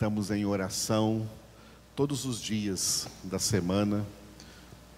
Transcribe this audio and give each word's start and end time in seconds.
estamos 0.00 0.30
em 0.30 0.46
oração 0.46 1.28
todos 1.94 2.24
os 2.24 2.40
dias 2.40 3.06
da 3.22 3.38
semana. 3.38 4.02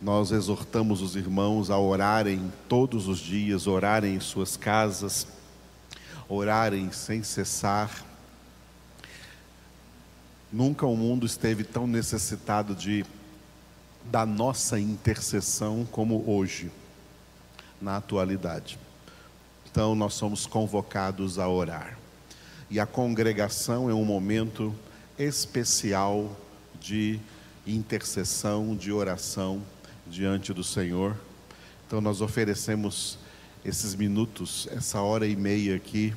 Nós 0.00 0.30
exortamos 0.30 1.02
os 1.02 1.16
irmãos 1.16 1.70
a 1.72 1.76
orarem 1.76 2.52
todos 2.68 3.08
os 3.08 3.18
dias, 3.18 3.66
orarem 3.66 4.14
em 4.14 4.20
suas 4.20 4.56
casas, 4.56 5.26
orarem 6.28 6.92
sem 6.92 7.20
cessar. 7.24 7.90
Nunca 10.52 10.86
o 10.86 10.96
mundo 10.96 11.26
esteve 11.26 11.64
tão 11.64 11.84
necessitado 11.84 12.72
de 12.72 13.04
da 14.04 14.24
nossa 14.24 14.78
intercessão 14.78 15.84
como 15.90 16.22
hoje, 16.30 16.70
na 17.80 17.96
atualidade. 17.96 18.78
Então 19.68 19.96
nós 19.96 20.14
somos 20.14 20.46
convocados 20.46 21.40
a 21.40 21.48
orar. 21.48 21.98
E 22.70 22.78
a 22.78 22.86
congregação 22.86 23.90
é 23.90 23.94
um 23.94 24.04
momento 24.04 24.72
especial 25.18 26.36
de 26.80 27.18
intercessão, 27.66 28.74
de 28.74 28.92
oração 28.92 29.62
diante 30.06 30.52
do 30.52 30.64
Senhor. 30.64 31.16
Então 31.86 32.00
nós 32.00 32.20
oferecemos 32.20 33.18
esses 33.64 33.94
minutos, 33.94 34.68
essa 34.70 35.00
hora 35.00 35.26
e 35.26 35.36
meia 35.36 35.76
aqui 35.76 36.14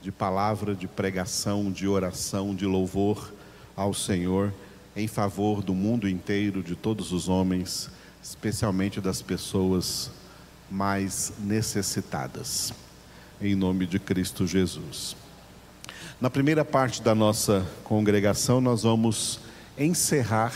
de 0.00 0.12
palavra, 0.12 0.74
de 0.74 0.86
pregação, 0.86 1.72
de 1.72 1.88
oração, 1.88 2.54
de 2.54 2.66
louvor 2.66 3.32
ao 3.74 3.92
Senhor 3.92 4.52
em 4.98 5.06
favor 5.06 5.62
do 5.62 5.74
mundo 5.74 6.08
inteiro, 6.08 6.60
de 6.60 6.74
todos 6.74 7.12
os 7.12 7.28
homens, 7.28 7.88
especialmente 8.20 9.00
das 9.00 9.22
pessoas 9.22 10.10
mais 10.68 11.32
necessitadas. 11.38 12.72
Em 13.40 13.54
nome 13.54 13.86
de 13.86 14.00
Cristo 14.00 14.44
Jesus. 14.44 15.16
Na 16.20 16.28
primeira 16.28 16.64
parte 16.64 17.00
da 17.00 17.14
nossa 17.14 17.64
congregação, 17.84 18.60
nós 18.60 18.82
vamos 18.82 19.38
encerrar 19.78 20.52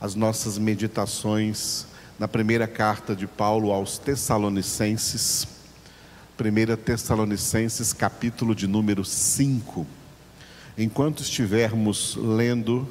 as 0.00 0.16
nossas 0.16 0.58
meditações 0.58 1.86
na 2.18 2.26
primeira 2.26 2.66
carta 2.66 3.14
de 3.14 3.28
Paulo 3.28 3.70
aos 3.70 3.96
Tessalonicenses, 3.96 5.46
1 6.36 6.76
Tessalonicenses, 6.82 7.92
capítulo 7.92 8.52
de 8.52 8.66
número 8.66 9.04
5. 9.04 9.86
Enquanto 10.76 11.22
estivermos 11.22 12.16
lendo 12.16 12.88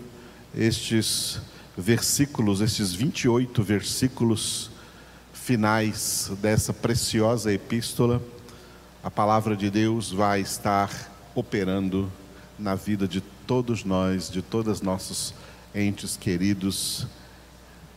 estes 0.55 1.41
versículos, 1.77 2.61
estes 2.61 2.93
28 2.93 3.61
versículos 3.61 4.71
finais 5.33 6.31
dessa 6.41 6.71
preciosa 6.71 7.51
epístola, 7.51 8.23
a 9.03 9.11
palavra 9.11 9.57
de 9.57 9.69
Deus 9.69 10.09
vai 10.09 10.39
estar 10.39 11.18
operando 11.35 12.11
na 12.57 12.75
vida 12.75 13.07
de 13.07 13.21
todos 13.21 13.83
nós, 13.83 14.29
de 14.29 14.41
todos 14.41 14.81
nossos 14.81 15.33
entes 15.73 16.17
queridos. 16.17 17.07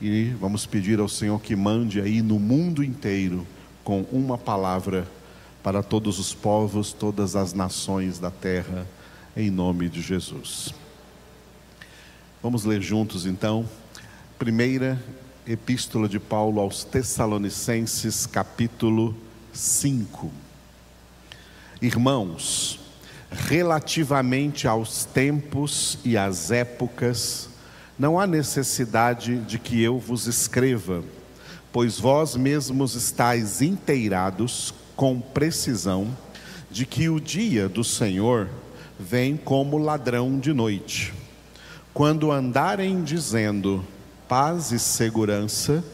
E 0.00 0.30
vamos 0.40 0.66
pedir 0.66 1.00
ao 1.00 1.08
Senhor 1.08 1.40
que 1.40 1.54
mande 1.56 2.00
aí 2.00 2.22
no 2.22 2.38
mundo 2.38 2.82
inteiro 2.82 3.46
com 3.84 4.02
uma 4.12 4.38
palavra 4.38 5.06
para 5.62 5.82
todos 5.82 6.18
os 6.18 6.34
povos, 6.34 6.92
todas 6.92 7.36
as 7.36 7.52
nações 7.52 8.18
da 8.18 8.30
terra, 8.30 8.86
em 9.36 9.50
nome 9.50 9.88
de 9.88 10.02
Jesus. 10.02 10.74
Vamos 12.42 12.64
ler 12.64 12.82
juntos 12.82 13.26
então, 13.26 13.68
primeira 14.38 15.00
epístola 15.46 16.08
de 16.08 16.18
Paulo 16.18 16.60
aos 16.60 16.82
Tessalonicenses, 16.82 18.26
capítulo 18.26 19.14
5. 19.52 20.30
Irmãos, 21.80 22.81
relativamente 23.32 24.68
aos 24.68 25.04
tempos 25.04 25.98
e 26.04 26.16
às 26.16 26.50
épocas, 26.50 27.48
não 27.98 28.18
há 28.18 28.26
necessidade 28.26 29.38
de 29.38 29.58
que 29.58 29.82
eu 29.82 29.98
vos 29.98 30.26
escreva, 30.26 31.02
pois 31.72 31.98
vós 31.98 32.36
mesmos 32.36 32.94
estáis 32.94 33.62
inteirados 33.62 34.74
com 34.94 35.20
precisão 35.20 36.16
de 36.70 36.84
que 36.86 37.08
o 37.08 37.20
dia 37.20 37.68
do 37.68 37.82
Senhor 37.82 38.48
vem 38.98 39.36
como 39.36 39.78
ladrão 39.78 40.38
de 40.38 40.52
noite. 40.52 41.12
Quando 41.94 42.30
andarem 42.30 43.02
dizendo 43.02 43.84
paz 44.28 44.72
e 44.72 44.78
segurança, 44.78 45.84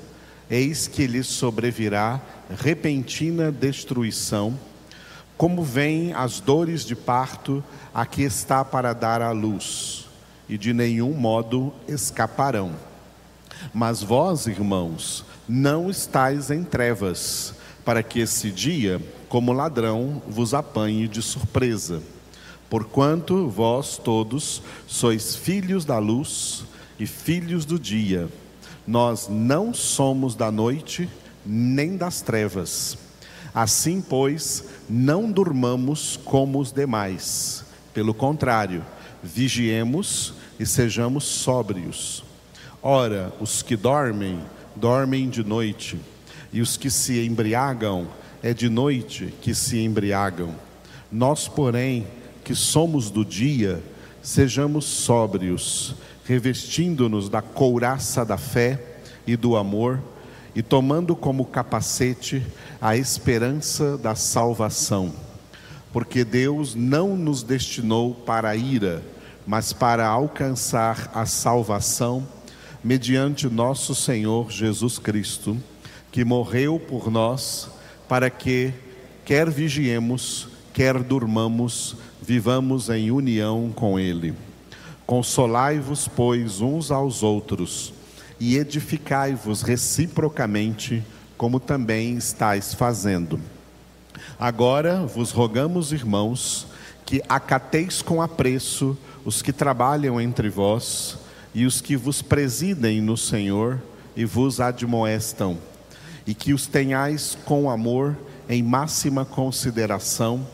eis 0.50 0.86
que 0.86 1.06
lhes 1.06 1.26
sobrevirá 1.26 2.20
repentina 2.50 3.50
destruição 3.50 4.58
como 5.38 5.62
vêm 5.62 6.12
as 6.12 6.40
dores 6.40 6.84
de 6.84 6.96
parto 6.96 7.62
a 7.94 8.04
que 8.04 8.22
está 8.22 8.64
para 8.64 8.92
dar 8.92 9.22
à 9.22 9.30
luz, 9.30 10.06
e 10.48 10.58
de 10.58 10.74
nenhum 10.74 11.12
modo 11.14 11.72
escaparão. 11.86 12.72
Mas 13.72 14.02
vós, 14.02 14.48
irmãos, 14.48 15.24
não 15.48 15.88
estáis 15.88 16.50
em 16.50 16.64
trevas, 16.64 17.54
para 17.84 18.02
que 18.02 18.18
esse 18.18 18.50
dia, 18.50 19.00
como 19.28 19.52
ladrão, 19.52 20.20
vos 20.26 20.54
apanhe 20.54 21.06
de 21.06 21.22
surpresa. 21.22 22.02
Porquanto 22.68 23.48
vós 23.48 23.96
todos 23.96 24.60
sois 24.88 25.36
filhos 25.36 25.84
da 25.84 25.98
luz 25.98 26.64
e 26.98 27.06
filhos 27.06 27.64
do 27.64 27.78
dia. 27.78 28.28
Nós 28.84 29.28
não 29.30 29.72
somos 29.72 30.34
da 30.34 30.50
noite 30.50 31.08
nem 31.46 31.96
das 31.96 32.20
trevas. 32.20 33.07
Assim, 33.54 34.00
pois, 34.00 34.64
não 34.88 35.30
durmamos 35.30 36.18
como 36.24 36.58
os 36.58 36.72
demais. 36.72 37.64
Pelo 37.92 38.14
contrário, 38.14 38.84
vigiemos 39.22 40.34
e 40.58 40.66
sejamos 40.66 41.24
sóbrios. 41.24 42.24
Ora, 42.82 43.32
os 43.40 43.62
que 43.62 43.76
dormem, 43.76 44.38
dormem 44.76 45.28
de 45.28 45.42
noite, 45.42 45.98
e 46.52 46.60
os 46.60 46.76
que 46.76 46.90
se 46.90 47.24
embriagam, 47.26 48.06
é 48.42 48.54
de 48.54 48.68
noite 48.68 49.34
que 49.42 49.54
se 49.54 49.78
embriagam. 49.78 50.54
Nós, 51.10 51.48
porém, 51.48 52.06
que 52.44 52.54
somos 52.54 53.10
do 53.10 53.24
dia, 53.24 53.82
sejamos 54.22 54.84
sóbrios, 54.84 55.94
revestindo-nos 56.24 57.28
da 57.28 57.42
couraça 57.42 58.24
da 58.24 58.38
fé 58.38 58.80
e 59.26 59.36
do 59.36 59.56
amor 59.56 60.00
e 60.58 60.62
tomando 60.62 61.14
como 61.14 61.44
capacete 61.44 62.44
a 62.80 62.96
esperança 62.96 63.96
da 63.96 64.16
salvação. 64.16 65.12
Porque 65.92 66.24
Deus 66.24 66.74
não 66.74 67.16
nos 67.16 67.44
destinou 67.44 68.12
para 68.12 68.48
a 68.48 68.56
ira, 68.56 69.00
mas 69.46 69.72
para 69.72 70.08
alcançar 70.08 71.12
a 71.14 71.24
salvação 71.26 72.26
mediante 72.82 73.46
nosso 73.48 73.94
Senhor 73.94 74.50
Jesus 74.50 74.98
Cristo, 74.98 75.56
que 76.10 76.24
morreu 76.24 76.80
por 76.80 77.08
nós, 77.08 77.70
para 78.08 78.28
que, 78.28 78.74
quer 79.24 79.48
vigiemos, 79.48 80.48
quer 80.74 81.00
durmamos, 81.04 81.94
vivamos 82.20 82.90
em 82.90 83.12
união 83.12 83.70
com 83.72 83.96
Ele. 83.96 84.34
Consolai-vos, 85.06 86.08
pois, 86.08 86.60
uns 86.60 86.90
aos 86.90 87.22
outros 87.22 87.96
e 88.40 88.56
edificai-vos 88.56 89.62
reciprocamente, 89.62 91.04
como 91.36 91.58
também 91.58 92.16
estáis 92.16 92.74
fazendo. 92.74 93.40
Agora 94.38 95.04
vos 95.06 95.30
rogamos, 95.30 95.92
irmãos, 95.92 96.66
que 97.04 97.22
acateis 97.28 98.02
com 98.02 98.20
apreço 98.20 98.96
os 99.24 99.42
que 99.42 99.52
trabalham 99.52 100.20
entre 100.20 100.48
vós 100.48 101.18
e 101.54 101.64
os 101.64 101.80
que 101.80 101.96
vos 101.96 102.22
presidem 102.22 103.00
no 103.00 103.16
Senhor 103.16 103.80
e 104.16 104.24
vos 104.24 104.60
admoestam, 104.60 105.58
e 106.26 106.34
que 106.34 106.52
os 106.52 106.66
tenhais 106.66 107.36
com 107.44 107.70
amor 107.70 108.16
em 108.48 108.62
máxima 108.62 109.24
consideração 109.24 110.46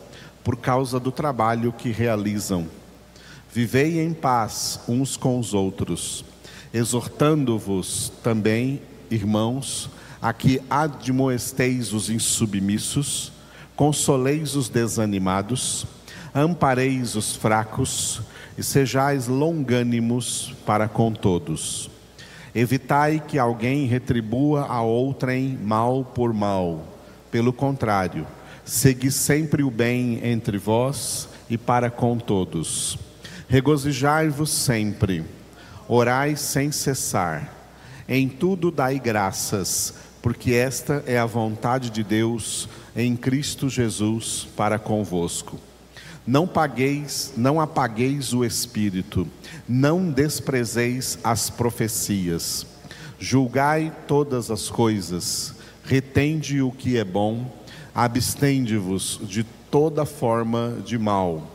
por 0.43 0.57
causa 0.57 0.99
do 0.99 1.11
trabalho 1.11 1.71
que 1.71 1.89
realizam. 1.89 2.67
Vivei 3.51 3.99
em 4.01 4.13
paz 4.13 4.79
uns 4.87 5.17
com 5.17 5.39
os 5.39 5.53
outros 5.53 6.25
exortando-vos 6.75 8.11
também, 8.21 8.81
irmãos, 9.09 9.89
a 10.21 10.33
que 10.33 10.61
admoesteis 10.69 11.93
os 11.93 12.09
insubmissos, 12.09 13.31
consoleis 13.77 14.57
os 14.57 14.67
desanimados, 14.67 15.87
ampareis 16.33 17.15
os 17.15 17.33
fracos 17.33 18.21
e 18.57 18.63
sejais 18.63 19.25
longânimos 19.27 20.53
para 20.65 20.89
com 20.89 21.13
todos. 21.13 21.89
Evitai 22.53 23.23
que 23.25 23.39
alguém 23.39 23.85
retribua 23.85 24.65
a 24.65 24.81
outrem 24.81 25.57
mal 25.63 26.03
por 26.03 26.33
mal. 26.33 26.85
Pelo 27.31 27.53
contrário, 27.53 28.27
segui 28.65 29.11
sempre 29.11 29.63
o 29.63 29.71
bem 29.71 30.19
entre 30.21 30.57
vós 30.57 31.29
e 31.49 31.57
para 31.57 31.89
com 31.89 32.17
todos. 32.17 32.97
Regozijai-vos 33.47 34.49
sempre 34.49 35.23
Orai 35.87 36.35
sem 36.35 36.71
cessar. 36.71 37.53
Em 38.07 38.27
tudo 38.27 38.71
dai 38.71 38.99
graças, 38.99 39.93
porque 40.21 40.53
esta 40.53 41.03
é 41.05 41.17
a 41.17 41.25
vontade 41.25 41.89
de 41.91 42.03
Deus 42.03 42.67
em 42.95 43.15
Cristo 43.15 43.69
Jesus 43.69 44.47
para 44.55 44.79
convosco. 44.79 45.59
Não 46.25 46.47
pagueis, 46.47 47.33
não 47.37 47.61
apagueis 47.61 48.33
o 48.33 48.43
espírito, 48.43 49.27
não 49.67 50.09
desprezeis 50.09 51.19
as 51.23 51.51
profecias. 51.51 52.65
Julgai 53.19 53.95
todas 54.07 54.49
as 54.49 54.69
coisas, 54.69 55.53
retende 55.83 56.63
o 56.63 56.71
que 56.71 56.97
é 56.97 57.03
bom, 57.03 57.51
abstende-vos 57.93 59.19
de 59.23 59.43
toda 59.69 60.03
forma 60.03 60.77
de 60.83 60.97
mal. 60.97 61.54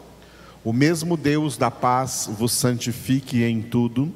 O 0.63 0.73
mesmo 0.73 1.17
Deus 1.17 1.57
da 1.57 1.71
paz 1.71 2.29
vos 2.31 2.53
santifique 2.53 3.43
em 3.43 3.63
tudo, 3.63 4.13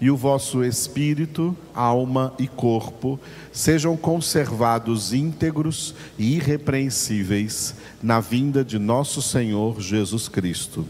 e 0.00 0.10
o 0.10 0.16
vosso 0.16 0.62
espírito, 0.62 1.56
alma 1.74 2.34
e 2.38 2.46
corpo 2.46 3.18
sejam 3.50 3.96
conservados 3.96 5.14
íntegros 5.14 5.94
e 6.18 6.34
irrepreensíveis 6.34 7.76
na 8.02 8.20
vinda 8.20 8.62
de 8.62 8.78
nosso 8.78 9.22
Senhor 9.22 9.80
Jesus 9.80 10.28
Cristo. 10.28 10.86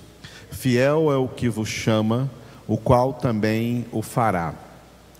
Fiel 0.51 1.13
é 1.13 1.17
o 1.17 1.29
que 1.29 1.49
vos 1.49 1.69
chama, 1.69 2.29
o 2.67 2.77
qual 2.77 3.13
também 3.13 3.87
o 3.93 4.03
fará. 4.03 4.55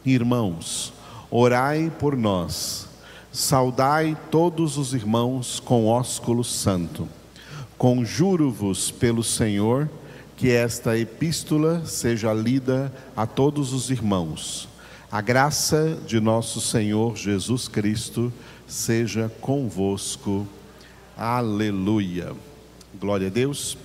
Irmãos, 0.05 0.93
orai 1.31 1.93
por 1.97 2.17
nós. 2.17 2.89
Saudai 3.31 4.17
todos 4.31 4.79
os 4.79 4.95
irmãos 4.95 5.61
com 5.61 5.87
ósculo 5.87 6.43
santo. 6.43 7.07
Conjuro-vos 7.79 8.91
pelo 8.91 9.23
Senhor 9.23 9.91
que 10.35 10.51
esta 10.51 10.97
epístola 10.97 11.85
seja 11.85 12.33
lida 12.33 12.91
a 13.15 13.27
todos 13.27 13.75
os 13.75 13.91
irmãos. 13.91 14.67
A 15.13 15.21
graça 15.21 15.99
de 16.07 16.19
nosso 16.19 16.59
Senhor 16.59 17.17
Jesus 17.17 17.69
Cristo 17.69 18.33
seja 18.67 19.31
convosco. 19.43 20.47
Aleluia. 21.15 22.33
Glória 22.99 23.27
a 23.27 23.31
Deus. 23.31 23.77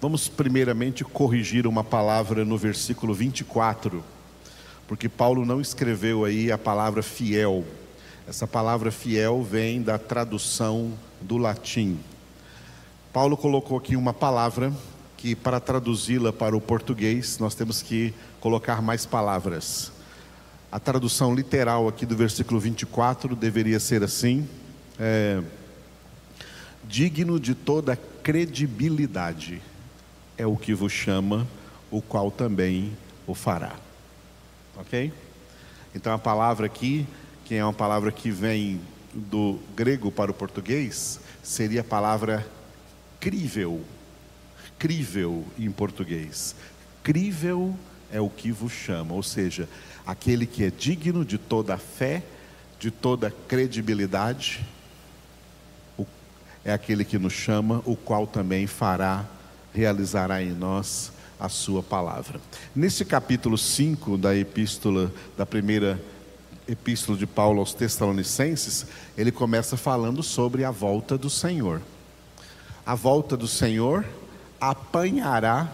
Vamos 0.00 0.26
primeiramente 0.26 1.04
corrigir 1.04 1.66
uma 1.66 1.84
palavra 1.84 2.42
no 2.42 2.56
versículo 2.56 3.12
24, 3.12 4.02
porque 4.86 5.10
Paulo 5.10 5.44
não 5.44 5.60
escreveu 5.60 6.24
aí 6.24 6.50
a 6.50 6.56
palavra 6.56 7.02
fiel. 7.02 7.66
Essa 8.26 8.46
palavra 8.46 8.90
fiel 8.90 9.42
vem 9.42 9.82
da 9.82 9.98
tradução 9.98 10.92
do 11.20 11.36
latim. 11.36 11.98
Paulo 13.18 13.36
colocou 13.36 13.76
aqui 13.76 13.96
uma 13.96 14.14
palavra 14.14 14.72
que, 15.16 15.34
para 15.34 15.58
traduzi-la 15.58 16.32
para 16.32 16.56
o 16.56 16.60
português, 16.60 17.36
nós 17.40 17.52
temos 17.52 17.82
que 17.82 18.14
colocar 18.38 18.80
mais 18.80 19.04
palavras. 19.04 19.90
A 20.70 20.78
tradução 20.78 21.34
literal 21.34 21.88
aqui 21.88 22.06
do 22.06 22.14
versículo 22.14 22.60
24 22.60 23.34
deveria 23.34 23.80
ser 23.80 24.04
assim: 24.04 24.48
é, 25.00 25.42
digno 26.84 27.40
de 27.40 27.56
toda 27.56 27.96
credibilidade 28.22 29.60
é 30.36 30.46
o 30.46 30.56
que 30.56 30.72
vos 30.72 30.92
chama, 30.92 31.44
o 31.90 32.00
qual 32.00 32.30
também 32.30 32.96
o 33.26 33.34
fará. 33.34 33.74
Ok? 34.76 35.12
Então 35.92 36.12
a 36.12 36.18
palavra 36.20 36.66
aqui, 36.66 37.04
que 37.44 37.56
é 37.56 37.64
uma 37.64 37.72
palavra 37.72 38.12
que 38.12 38.30
vem 38.30 38.80
do 39.12 39.58
grego 39.74 40.12
para 40.12 40.30
o 40.30 40.34
português, 40.34 41.18
seria 41.42 41.80
a 41.80 41.84
palavra 41.84 42.46
crível. 43.20 43.82
Crível 44.78 45.44
em 45.58 45.70
português. 45.70 46.54
Crível 47.02 47.74
é 48.10 48.20
o 48.20 48.30
que 48.30 48.50
vos 48.52 48.72
chama, 48.72 49.14
ou 49.14 49.22
seja, 49.22 49.68
aquele 50.06 50.46
que 50.46 50.64
é 50.64 50.70
digno 50.70 51.24
de 51.24 51.36
toda 51.36 51.76
fé, 51.76 52.22
de 52.78 52.90
toda 52.90 53.30
credibilidade, 53.48 54.64
é 56.64 56.72
aquele 56.72 57.04
que 57.04 57.18
nos 57.18 57.32
chama, 57.32 57.82
o 57.84 57.96
qual 57.96 58.26
também 58.26 58.66
fará, 58.66 59.24
realizará 59.72 60.42
em 60.42 60.52
nós 60.52 61.12
a 61.40 61.48
sua 61.48 61.82
palavra. 61.82 62.40
Nesse 62.74 63.04
capítulo 63.04 63.56
5 63.56 64.18
da 64.18 64.36
epístola, 64.36 65.12
da 65.36 65.46
primeira 65.46 66.00
epístola 66.68 67.16
de 67.16 67.26
Paulo 67.26 67.60
aos 67.60 67.72
Tessalonicenses, 67.72 68.86
ele 69.16 69.32
começa 69.32 69.76
falando 69.76 70.22
sobre 70.22 70.64
a 70.64 70.70
volta 70.70 71.16
do 71.16 71.30
Senhor 71.30 71.80
a 72.88 72.94
volta 72.94 73.36
do 73.36 73.46
Senhor 73.46 74.02
apanhará 74.58 75.70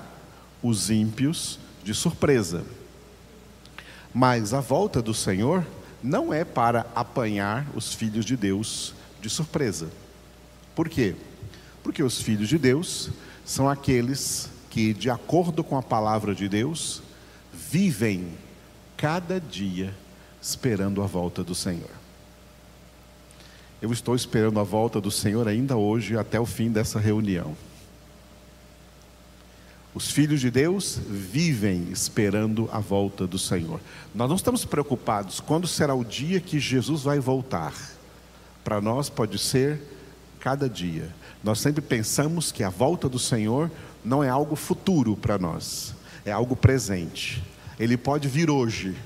os 0.61 0.90
ímpios 0.90 1.61
de 1.84 1.94
surpresa. 1.94 2.64
Mas 4.12 4.52
a 4.52 4.58
volta 4.58 5.00
do 5.00 5.14
Senhor 5.14 5.64
não 6.02 6.34
é 6.34 6.44
para 6.44 6.84
apanhar 6.93 7.69
os 7.72 7.94
filhos 7.94 8.25
de 8.25 8.37
Deus 8.37 8.94
de 9.20 9.31
surpresa. 9.31 9.90
Por 10.75 10.88
quê? 10.88 11.14
Porque 11.84 12.02
os 12.02 12.20
filhos 12.20 12.49
de 12.49 12.58
Deus 12.58 13.11
são 13.44 13.69
aqueles 13.69 14.50
que, 14.69 14.93
de 14.93 15.08
acordo 15.08 15.62
com 15.62 15.78
a 15.78 15.82
palavra 15.82 16.34
de 16.34 16.49
Deus, 16.49 17.00
vivem 17.52 18.26
cada 18.96 19.40
dia 19.40 19.94
esperando 20.43 21.00
a 21.00 21.06
volta 21.06 21.44
do 21.44 21.55
Senhor. 21.55 22.03
Eu 23.84 23.92
estou 23.92 24.16
esperando 24.16 24.58
a 24.58 24.62
volta 24.62 24.98
do 24.98 25.10
Senhor 25.10 25.46
ainda 25.46 25.76
hoje, 25.76 26.16
até 26.16 26.40
o 26.40 26.46
fim 26.46 26.70
dessa 26.70 26.98
reunião. 26.98 27.54
Os 29.94 30.10
filhos 30.10 30.40
de 30.40 30.50
Deus 30.50 30.98
vivem 31.06 31.88
esperando 31.92 32.66
a 32.72 32.78
volta 32.78 33.26
do 33.26 33.38
Senhor. 33.38 33.78
Nós 34.14 34.26
não 34.26 34.36
estamos 34.36 34.64
preocupados 34.64 35.38
quando 35.38 35.69
será 35.69 35.94
o 35.94 36.02
dia 36.02 36.40
que 36.40 36.58
Jesus 36.58 37.02
vai 37.02 37.20
voltar. 37.20 37.75
Para 38.64 38.81
nós 38.81 39.10
pode 39.10 39.38
ser 39.38 39.78
cada 40.40 40.66
dia. 40.66 41.14
Nós 41.42 41.60
sempre 41.60 41.82
pensamos 41.82 42.50
que 42.50 42.64
a 42.64 42.70
volta 42.70 43.06
do 43.06 43.19
Senhor 43.19 43.70
não 44.02 44.25
é 44.25 44.30
algo 44.30 44.56
futuro 44.56 45.14
para 45.14 45.37
nós, 45.37 45.94
é 46.25 46.32
algo 46.32 46.56
presente. 46.56 47.44
Ele 47.78 47.98
pode 47.98 48.28
vir 48.28 48.48
hoje. 48.48 48.96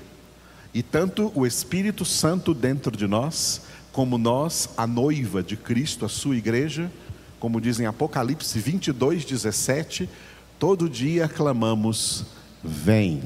E 0.73 0.81
tanto 0.81 1.33
o 1.35 1.45
Espírito 1.45 2.05
Santo 2.05 2.53
dentro 2.53 2.95
de 2.95 3.07
nós, 3.07 3.63
como 3.91 4.17
nós, 4.17 4.69
a 4.77 4.85
noiva 4.85 5.41
de 5.41 5.57
Cristo, 5.57 6.05
a 6.05 6.09
sua 6.09 6.35
igreja, 6.35 6.91
como 7.39 7.61
diz 7.61 7.79
em 7.79 7.85
Apocalipse 7.85 8.59
22, 8.59 9.25
17, 9.25 10.09
todo 10.57 10.89
dia 10.89 11.27
clamamos: 11.27 12.25
Vem, 12.63 13.23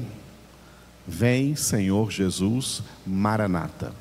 vem, 1.06 1.56
Senhor 1.56 2.10
Jesus, 2.10 2.82
Maranata. 3.06 3.92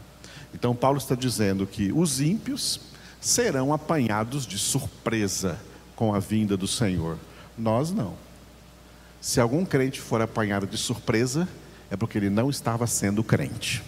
Então, 0.54 0.76
Paulo 0.76 1.00
está 1.00 1.16
dizendo 1.16 1.66
que 1.66 1.92
os 1.92 2.22
ímpios 2.22 2.80
serão 3.20 3.74
apanhados 3.74 4.46
de 4.46 4.58
surpresa 4.58 5.60
com 5.96 6.14
a 6.14 6.20
vinda 6.20 6.56
do 6.56 6.68
Senhor. 6.68 7.18
Nós 7.58 7.92
não. 7.92 8.14
Se 9.20 9.40
algum 9.40 9.66
crente 9.66 10.00
for 10.02 10.22
apanhado 10.22 10.68
de 10.68 10.78
surpresa, 10.78 11.48
é 11.90 11.96
porque 11.96 12.18
ele 12.18 12.30
não 12.30 12.50
estava 12.50 12.86
sendo 12.86 13.24
crente. 13.24 13.82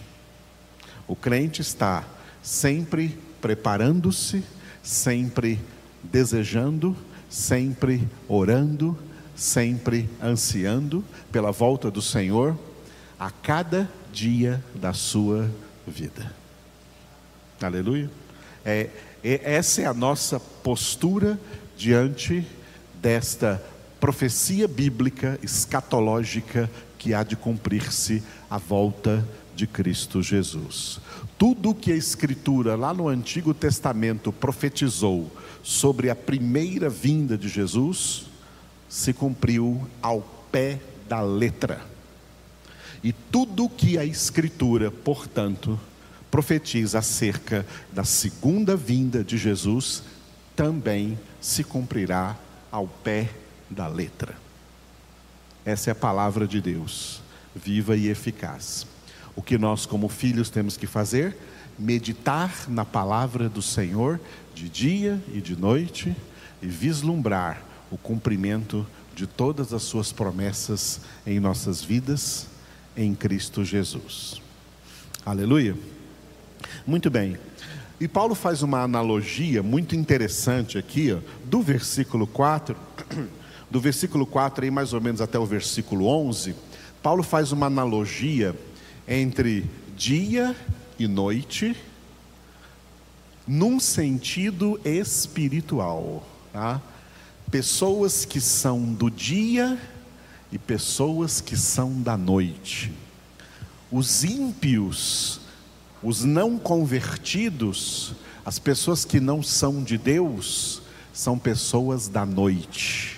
O 1.07 1.15
crente 1.15 1.61
está 1.61 2.03
sempre 2.45 3.17
preparando-se, 3.41 4.43
sempre 4.83 5.59
desejando, 6.03 6.95
sempre 7.27 8.07
orando, 8.27 8.95
sempre 9.35 10.07
ansiando 10.21 11.03
pela 11.31 11.51
volta 11.51 11.89
do 11.89 12.03
Senhor 12.03 12.55
a 13.19 13.31
cada 13.31 13.89
dia 14.13 14.63
da 14.75 14.93
sua 14.93 15.49
vida. 15.87 16.31
Aleluia. 17.59 18.11
É, 18.63 18.91
é, 19.23 19.55
essa 19.55 19.81
é 19.81 19.85
a 19.87 19.93
nossa 19.93 20.39
postura 20.39 21.39
diante 21.75 22.47
desta 23.01 23.61
profecia 23.99 24.67
bíblica 24.67 25.39
escatológica 25.41 26.69
que 26.99 27.11
há 27.11 27.23
de 27.23 27.35
cumprir-se 27.35 28.21
a 28.47 28.59
volta 28.59 29.25
de 29.55 29.65
Cristo 29.65 30.21
Jesus. 30.21 30.99
Tudo 31.37 31.71
o 31.71 31.75
que 31.75 31.91
a 31.91 31.95
Escritura, 31.95 32.75
lá 32.75 32.93
no 32.93 33.07
Antigo 33.07 33.53
Testamento, 33.53 34.31
profetizou 34.31 35.31
sobre 35.63 36.09
a 36.09 36.15
primeira 36.15 36.89
vinda 36.89 37.37
de 37.37 37.47
Jesus, 37.47 38.25
se 38.89 39.13
cumpriu 39.13 39.87
ao 40.01 40.21
pé 40.51 40.79
da 41.07 41.21
letra. 41.21 41.81
E 43.03 43.11
tudo 43.11 43.65
o 43.65 43.69
que 43.69 43.97
a 43.97 44.05
Escritura, 44.05 44.91
portanto, 44.91 45.79
profetiza 46.29 46.99
acerca 46.99 47.65
da 47.91 48.03
segunda 48.03 48.75
vinda 48.75 49.23
de 49.23 49.37
Jesus, 49.37 50.03
também 50.55 51.17
se 51.39 51.63
cumprirá 51.63 52.37
ao 52.71 52.87
pé 52.87 53.29
da 53.69 53.87
letra. 53.87 54.35
Essa 55.63 55.89
é 55.89 55.93
a 55.93 55.95
palavra 55.95 56.47
de 56.47 56.61
Deus, 56.61 57.21
viva 57.55 57.95
e 57.95 58.07
eficaz. 58.07 58.85
O 59.35 59.41
que 59.41 59.57
nós, 59.57 59.85
como 59.85 60.07
filhos, 60.07 60.49
temos 60.49 60.77
que 60.77 60.87
fazer? 60.87 61.35
Meditar 61.77 62.69
na 62.69 62.85
palavra 62.85 63.49
do 63.49 63.61
Senhor 63.61 64.19
de 64.53 64.69
dia 64.69 65.21
e 65.33 65.41
de 65.41 65.55
noite 65.55 66.15
e 66.61 66.67
vislumbrar 66.67 67.61
o 67.91 67.97
cumprimento 67.97 68.85
de 69.13 69.27
todas 69.27 69.73
as 69.73 69.83
suas 69.83 70.11
promessas 70.11 71.01
em 71.25 71.39
nossas 71.39 71.83
vidas 71.83 72.47
em 72.95 73.13
Cristo 73.13 73.63
Jesus. 73.63 74.41
Aleluia. 75.25 75.75
Muito 76.87 77.09
bem. 77.09 77.37
E 77.99 78.07
Paulo 78.07 78.35
faz 78.35 78.61
uma 78.61 78.81
analogia 78.81 79.61
muito 79.63 79.95
interessante 79.95 80.77
aqui, 80.77 81.13
ó, 81.13 81.19
do 81.45 81.61
versículo 81.61 82.27
4 82.27 82.75
do 83.69 83.79
versículo 83.79 84.25
4 84.25 84.63
aí 84.63 84.71
mais 84.71 84.93
ou 84.93 85.01
menos 85.01 85.21
até 85.21 85.37
o 85.37 85.45
versículo 85.45 86.07
11, 86.07 86.55
Paulo 87.01 87.23
faz 87.23 87.51
uma 87.51 87.65
analogia 87.65 88.55
entre 89.07 89.65
dia 89.95 90.55
e 90.97 91.07
noite, 91.07 91.75
num 93.47 93.79
sentido 93.79 94.79
espiritual. 94.83 96.27
Tá? 96.51 96.81
Pessoas 97.51 98.25
que 98.25 98.41
são 98.41 98.93
do 98.93 99.09
dia 99.09 99.79
e 100.51 100.57
pessoas 100.57 101.41
que 101.41 101.55
são 101.55 102.01
da 102.01 102.17
noite. 102.17 102.91
Os 103.91 104.23
ímpios, 104.23 105.39
os 106.01 106.23
não 106.23 106.57
convertidos, 106.57 108.13
as 108.45 108.59
pessoas 108.59 109.05
que 109.05 109.19
não 109.19 109.43
são 109.43 109.83
de 109.83 109.97
Deus, 109.97 110.81
são 111.13 111.37
pessoas 111.37 112.07
da 112.07 112.25
noite. 112.25 113.17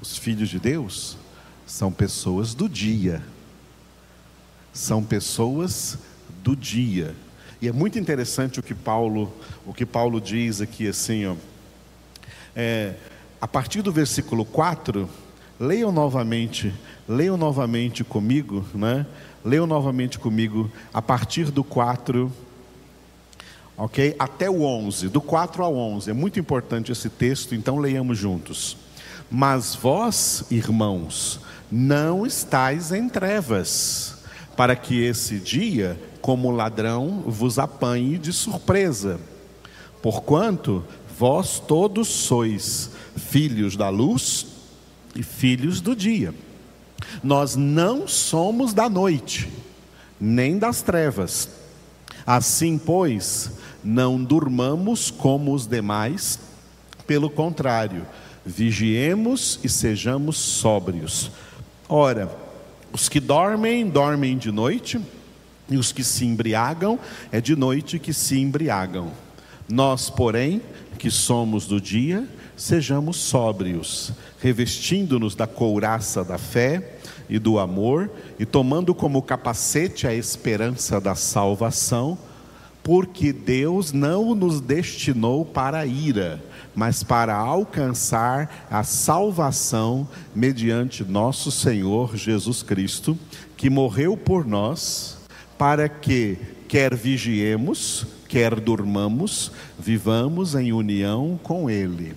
Os 0.00 0.16
filhos 0.16 0.48
de 0.48 0.58
Deus 0.58 1.16
são 1.66 1.92
pessoas 1.92 2.54
do 2.54 2.68
dia. 2.68 3.22
São 4.72 5.02
pessoas 5.02 5.98
do 6.42 6.56
dia. 6.56 7.14
E 7.60 7.68
é 7.68 7.72
muito 7.72 7.98
interessante 7.98 8.58
o 8.58 8.62
que 8.62 8.74
Paulo, 8.74 9.32
o 9.66 9.72
que 9.72 9.86
Paulo 9.86 10.20
diz 10.20 10.60
aqui 10.60 10.88
assim, 10.88 11.26
ó. 11.26 11.36
É, 12.56 12.94
a 13.40 13.46
partir 13.48 13.82
do 13.82 13.92
versículo 13.92 14.44
4, 14.44 15.08
leiam 15.58 15.92
novamente, 15.92 16.74
leiam 17.08 17.36
novamente 17.36 18.02
comigo, 18.02 18.64
né? 18.74 19.06
Leiam 19.44 19.66
novamente 19.66 20.18
comigo 20.18 20.70
a 20.92 21.02
partir 21.02 21.50
do 21.50 21.62
4, 21.62 22.32
ok? 23.76 24.14
Até 24.18 24.50
o 24.50 24.62
11, 24.62 25.08
do 25.08 25.20
4 25.20 25.62
ao 25.62 25.76
11. 25.76 26.10
É 26.10 26.12
muito 26.12 26.40
importante 26.40 26.92
esse 26.92 27.08
texto, 27.08 27.54
então 27.54 27.78
leiamos 27.78 28.18
juntos. 28.18 28.76
Mas 29.30 29.74
vós, 29.74 30.44
irmãos, 30.50 31.40
não 31.70 32.26
estáis 32.26 32.92
em 32.92 33.08
trevas, 33.08 34.21
para 34.56 34.76
que 34.76 35.02
esse 35.02 35.38
dia 35.38 35.98
como 36.20 36.50
ladrão 36.50 37.24
vos 37.26 37.58
apanhe 37.58 38.18
de 38.18 38.32
surpresa. 38.32 39.20
Porquanto 40.00 40.84
vós 41.18 41.58
todos 41.58 42.08
sois 42.08 42.90
filhos 43.16 43.76
da 43.76 43.88
luz 43.88 44.46
e 45.14 45.22
filhos 45.22 45.80
do 45.80 45.94
dia. 45.94 46.34
Nós 47.22 47.56
não 47.56 48.06
somos 48.08 48.72
da 48.72 48.88
noite, 48.88 49.48
nem 50.20 50.58
das 50.58 50.82
trevas. 50.82 51.48
Assim, 52.26 52.78
pois, 52.78 53.52
não 53.82 54.22
durmamos 54.22 55.10
como 55.10 55.52
os 55.52 55.66
demais, 55.66 56.38
pelo 57.06 57.28
contrário, 57.28 58.06
vigiemos 58.44 59.58
e 59.62 59.68
sejamos 59.68 60.36
sóbrios. 60.38 61.30
Ora, 61.88 62.30
os 62.92 63.08
que 63.08 63.20
dormem, 63.20 63.88
dormem 63.88 64.36
de 64.36 64.52
noite 64.52 65.00
e 65.68 65.76
os 65.76 65.92
que 65.92 66.04
se 66.04 66.24
embriagam, 66.24 66.98
é 67.30 67.40
de 67.40 67.56
noite 67.56 67.98
que 67.98 68.12
se 68.12 68.38
embriagam. 68.38 69.10
Nós, 69.68 70.10
porém, 70.10 70.60
que 70.98 71.10
somos 71.10 71.66
do 71.66 71.80
dia, 71.80 72.28
sejamos 72.56 73.16
sóbrios, 73.16 74.12
revestindo-nos 74.40 75.34
da 75.34 75.46
couraça 75.46 76.22
da 76.22 76.38
fé 76.38 76.96
e 77.28 77.38
do 77.38 77.58
amor, 77.58 78.10
e 78.38 78.44
tomando 78.44 78.94
como 78.94 79.22
capacete 79.22 80.06
a 80.06 80.14
esperança 80.14 81.00
da 81.00 81.14
salvação, 81.14 82.18
porque 82.82 83.32
Deus 83.32 83.92
não 83.92 84.34
nos 84.34 84.60
destinou 84.60 85.44
para 85.44 85.80
a 85.80 85.86
ira, 85.86 86.42
mas 86.74 87.02
para 87.02 87.34
alcançar 87.34 88.66
a 88.70 88.82
salvação 88.82 90.08
mediante 90.34 91.04
nosso 91.04 91.50
Senhor 91.50 92.16
Jesus 92.16 92.62
Cristo, 92.62 93.16
que 93.56 93.70
morreu 93.70 94.16
por 94.16 94.46
nós 94.46 95.18
para 95.56 95.88
que, 95.88 96.36
quer 96.66 96.96
vigiemos, 96.96 98.06
quer 98.28 98.58
durmamos, 98.58 99.52
vivamos 99.78 100.54
em 100.56 100.72
união 100.72 101.38
com 101.42 101.70
Ele. 101.70 102.14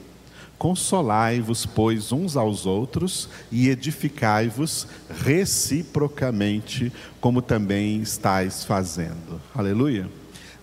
Consolai-vos, 0.57 1.65
pois, 1.65 2.11
uns 2.11 2.35
aos 2.37 2.65
outros 2.65 3.29
e 3.51 3.69
edificai-vos 3.69 4.87
reciprocamente, 5.21 6.91
como 7.19 7.41
também 7.41 8.01
estáis 8.01 8.63
fazendo. 8.63 9.39
Aleluia. 9.53 10.09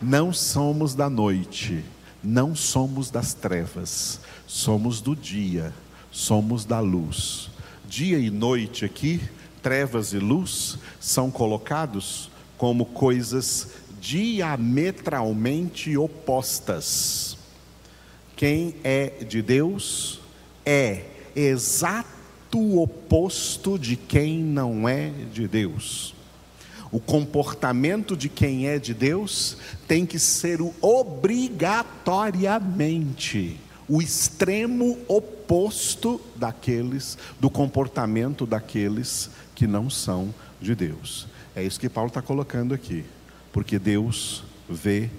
Não 0.02 0.32
somos 0.32 0.97
da 0.97 1.09
noite, 1.09 1.85
não 2.25 2.56
somos 2.56 3.09
das 3.09 3.35
trevas, 3.35 4.18
somos 4.49 5.00
do 5.00 5.14
dia, 5.14 5.73
somos 6.11 6.64
da 6.64 6.80
luz. 6.80 7.49
Dia 7.88 8.18
e 8.18 8.28
noite 8.28 8.85
aqui, 8.85 9.21
trevas 9.62 10.12
e 10.12 10.18
luz, 10.18 10.76
são 10.99 11.30
colocados 11.30 12.28
como 12.59 12.85
coisas 12.85 13.68
diametralmente 14.00 15.97
opostas. 15.97 17.38
Quem 18.35 18.75
é 18.82 19.25
de 19.25 19.40
Deus 19.40 20.18
é 20.66 21.04
exato 21.37 22.80
oposto 22.80 23.78
de 23.78 23.94
quem 23.94 24.40
não 24.40 24.88
é 24.88 25.11
de 25.32 25.47
Deus. 25.47 26.12
O 26.93 27.01
comportamento 27.01 28.17
de 28.17 28.29
quem 28.29 28.69
é 28.69 28.79
de 28.79 28.95
Deus 28.95 29.57
tem 29.89 30.07
que 30.07 30.21
ser 30.21 30.61
o 30.61 30.73
obrigatoriamente 30.81 33.59
o 33.89 34.01
extremo 34.01 34.97
oposto 35.09 36.21
daqueles 36.37 37.19
do 37.39 37.51
comportamento 37.51 38.47
daqueles 38.47 39.29
que 39.55 39.67
não 39.67 39.91
são 39.91 40.35
de 40.61 40.75
Deus. 40.75 41.27
É 41.55 41.63
isso 41.63 41.79
que 41.79 41.91
Paulo 41.91 42.09
está 42.09 42.23
colocando 42.23 42.73
aqui. 42.73 43.05
Porque 43.53 43.79
Deus 43.79 44.43
vê 44.67 45.11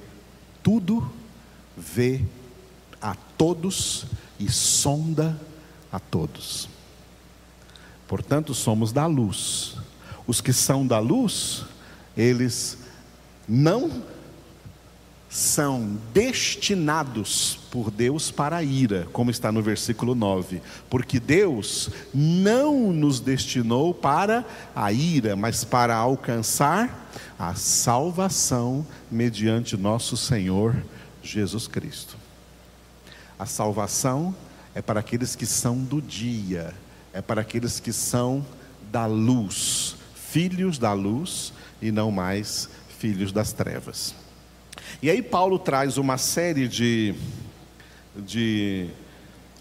tudo, 0.63 1.07
vê 1.77 2.19
a 2.99 3.13
todos 3.37 4.07
e 4.39 4.51
sonda 4.51 5.39
a 5.91 5.99
todos. 5.99 6.67
Portanto, 8.07 8.55
somos 8.55 8.91
da 8.91 9.05
luz. 9.05 9.75
Os 10.25 10.41
que 10.41 10.53
são 10.53 10.85
da 10.85 10.99
luz, 10.99 11.65
eles 12.15 12.77
não 13.47 14.03
são 15.33 15.97
destinados 16.13 17.57
por 17.71 17.89
Deus 17.89 18.29
para 18.29 18.57
a 18.57 18.63
ira, 18.63 19.07
como 19.11 19.31
está 19.31 19.51
no 19.51 19.63
versículo 19.63 20.13
9, 20.13 20.61
porque 20.87 21.19
Deus 21.19 21.89
não 22.13 22.93
nos 22.93 23.19
destinou 23.19 23.95
para 23.95 24.45
a 24.75 24.91
ira, 24.91 25.35
mas 25.35 25.63
para 25.63 25.95
alcançar 25.95 27.09
a 27.37 27.55
salvação 27.55 28.85
mediante 29.09 29.75
nosso 29.75 30.15
Senhor 30.15 30.75
Jesus 31.23 31.67
Cristo. 31.67 32.15
A 33.39 33.47
salvação 33.47 34.35
é 34.75 34.83
para 34.83 34.99
aqueles 34.99 35.35
que 35.35 35.47
são 35.47 35.79
do 35.79 35.99
dia, 35.99 36.75
é 37.11 37.23
para 37.23 37.41
aqueles 37.41 37.79
que 37.79 37.91
são 37.91 38.45
da 38.91 39.07
luz, 39.07 39.95
filhos 40.33 40.79
da 40.79 40.93
luz 40.93 41.53
e 41.79 41.91
não 41.91 42.09
mais 42.09 42.67
filhos 42.97 43.31
das 43.31 43.53
trevas. 43.53 44.15
E 44.99 45.07
aí 45.07 45.21
Paulo 45.21 45.59
traz 45.59 45.99
uma 45.99 46.17
série 46.17 46.67
de, 46.67 47.13
de 48.17 48.87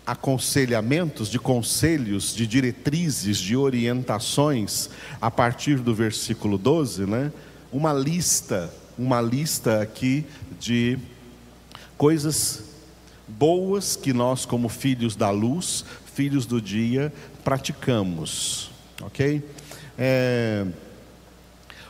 aconselhamentos, 0.06 1.28
de 1.28 1.38
conselhos, 1.38 2.34
de 2.34 2.46
diretrizes, 2.46 3.36
de 3.36 3.54
orientações, 3.54 4.88
a 5.20 5.30
partir 5.30 5.78
do 5.78 5.94
versículo 5.94 6.56
12, 6.56 7.04
né? 7.04 7.30
Uma 7.70 7.92
lista, 7.92 8.72
uma 8.96 9.20
lista 9.20 9.82
aqui 9.82 10.24
de 10.58 10.98
coisas 11.98 12.64
boas 13.28 13.94
que 13.94 14.14
nós, 14.14 14.46
como 14.46 14.70
filhos 14.70 15.16
da 15.16 15.28
luz, 15.28 15.84
filhos 16.14 16.46
do 16.46 16.62
dia, 16.62 17.12
praticamos, 17.44 18.70
ok? 19.02 19.42
É, 19.98 20.66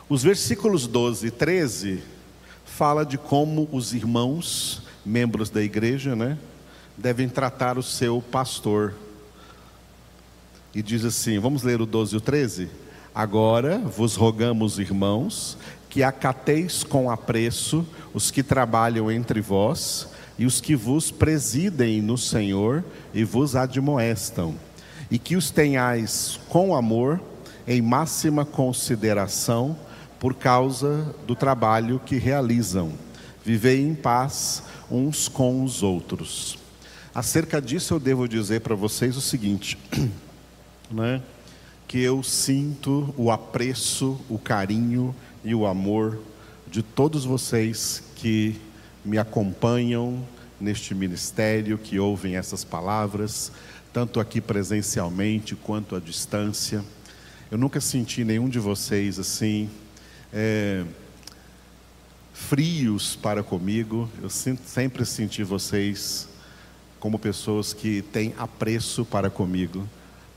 os 0.09 0.21
versículos 0.21 0.85
12 0.85 1.27
e 1.27 1.31
13 1.31 2.03
fala 2.65 3.05
de 3.05 3.17
como 3.17 3.67
os 3.71 3.93
irmãos, 3.93 4.81
membros 5.05 5.49
da 5.49 5.61
igreja, 5.61 6.15
né, 6.15 6.37
devem 6.97 7.29
tratar 7.29 7.77
o 7.77 7.83
seu 7.83 8.21
pastor. 8.21 8.93
E 10.73 10.81
diz 10.81 11.05
assim: 11.05 11.39
vamos 11.39 11.63
ler 11.63 11.81
o 11.81 11.85
12 11.85 12.15
e 12.15 12.17
o 12.17 12.21
13? 12.21 12.69
Agora 13.13 13.77
vos 13.77 14.15
rogamos, 14.15 14.79
irmãos, 14.79 15.57
que 15.89 16.01
acateis 16.01 16.83
com 16.83 17.11
apreço 17.11 17.85
os 18.13 18.31
que 18.31 18.41
trabalham 18.41 19.11
entre 19.11 19.39
vós 19.39 20.09
e 20.37 20.45
os 20.45 20.59
que 20.59 20.75
vos 20.75 21.11
presidem 21.11 22.01
no 22.01 22.17
Senhor 22.17 22.83
e 23.13 23.23
vos 23.23 23.55
admoestam, 23.55 24.55
e 25.11 25.19
que 25.19 25.35
os 25.35 25.51
tenhais 25.51 26.39
com 26.49 26.75
amor, 26.75 27.21
em 27.67 27.81
máxima 27.81 28.45
consideração, 28.45 29.77
por 30.19 30.35
causa 30.35 31.13
do 31.27 31.35
trabalho 31.35 31.99
que 32.05 32.15
realizam. 32.15 32.93
Vivei 33.43 33.85
em 33.85 33.93
paz 33.93 34.63
uns 34.89 35.27
com 35.27 35.63
os 35.63 35.83
outros. 35.83 36.57
Acerca 37.13 37.61
disso 37.61 37.93
eu 37.93 37.99
devo 37.99 38.27
dizer 38.27 38.61
para 38.61 38.73
vocês 38.73 39.17
o 39.17 39.21
seguinte, 39.21 39.77
né? 40.89 41.21
Que 41.87 41.99
eu 41.99 42.23
sinto 42.23 43.13
o 43.17 43.29
apreço, 43.29 44.19
o 44.29 44.39
carinho 44.39 45.13
e 45.43 45.53
o 45.53 45.67
amor 45.67 46.19
de 46.67 46.81
todos 46.81 47.25
vocês 47.25 48.01
que 48.15 48.59
me 49.03 49.17
acompanham 49.17 50.25
neste 50.59 50.95
ministério, 50.95 51.77
que 51.77 51.99
ouvem 51.99 52.37
essas 52.37 52.63
palavras, 52.63 53.51
tanto 53.91 54.19
aqui 54.19 54.39
presencialmente 54.39 55.55
quanto 55.55 55.95
à 55.95 55.99
distância. 55.99 56.83
Eu 57.53 57.59
nunca 57.59 57.79
senti 57.79 58.23
nenhum 58.23 58.49
de 58.49 58.57
vocês 58.57 59.19
assim, 59.19 59.69
é, 60.33 60.83
frios 62.33 63.15
para 63.15 63.43
comigo. 63.43 64.09
Eu 64.23 64.29
sempre 64.31 65.05
senti 65.05 65.43
vocês 65.43 66.27
como 66.99 67.19
pessoas 67.19 67.71
que 67.71 68.01
têm 68.11 68.33
apreço 68.39 69.05
para 69.05 69.29
comigo, 69.29 69.87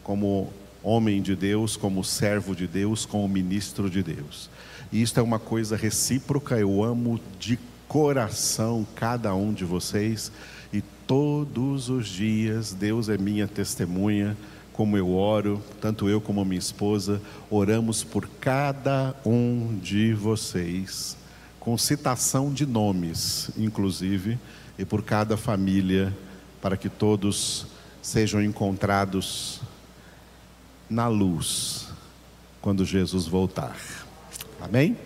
como 0.03 0.53
homem 0.83 1.23
de 1.23 1.35
Deus, 1.35 1.75
como 1.75 2.05
servo 2.05 2.55
de 2.55 2.67
Deus, 2.67 3.07
como 3.07 3.27
ministro 3.27 3.89
de 3.89 4.03
Deus. 4.03 4.51
E 4.93 5.01
isto 5.01 5.19
é 5.19 5.23
uma 5.23 5.39
coisa 5.39 5.75
recíproca, 5.75 6.59
eu 6.59 6.85
amo 6.85 7.19
de 7.41 7.59
coração 7.89 8.87
cada 8.95 9.35
um 9.35 9.55
de 9.55 9.65
vocês 9.65 10.31
e 10.71 10.83
todos 11.07 11.89
os 11.89 12.09
dias 12.09 12.75
Deus 12.75 13.09
é 13.09 13.17
minha 13.17 13.49
testemunha, 13.49 14.37
como 14.77 14.97
eu 14.97 15.15
oro, 15.15 15.63
tanto 15.81 16.09
eu 16.09 16.21
como 16.21 16.45
minha 16.45 16.59
esposa, 16.59 17.21
oramos 17.51 18.05
por 18.05 18.29
cada 18.41 19.15
um 19.25 19.79
de 19.83 20.13
vocês, 20.13 21.17
com 21.59 21.79
citação 21.79 22.53
de 22.53 22.67
nomes, 22.67 23.51
inclusive, 23.57 24.39
e 24.79 24.85
por 24.85 25.03
cada 25.03 25.37
família, 25.37 26.15
para 26.61 26.77
que 26.77 26.91
todos 26.91 27.67
sejam 28.03 28.43
encontrados 28.43 29.61
na 30.91 31.09
luz 31.09 31.89
quando 32.61 32.85
Jesus 32.85 33.27
voltar. 33.27 33.77
Amém? 34.61 34.97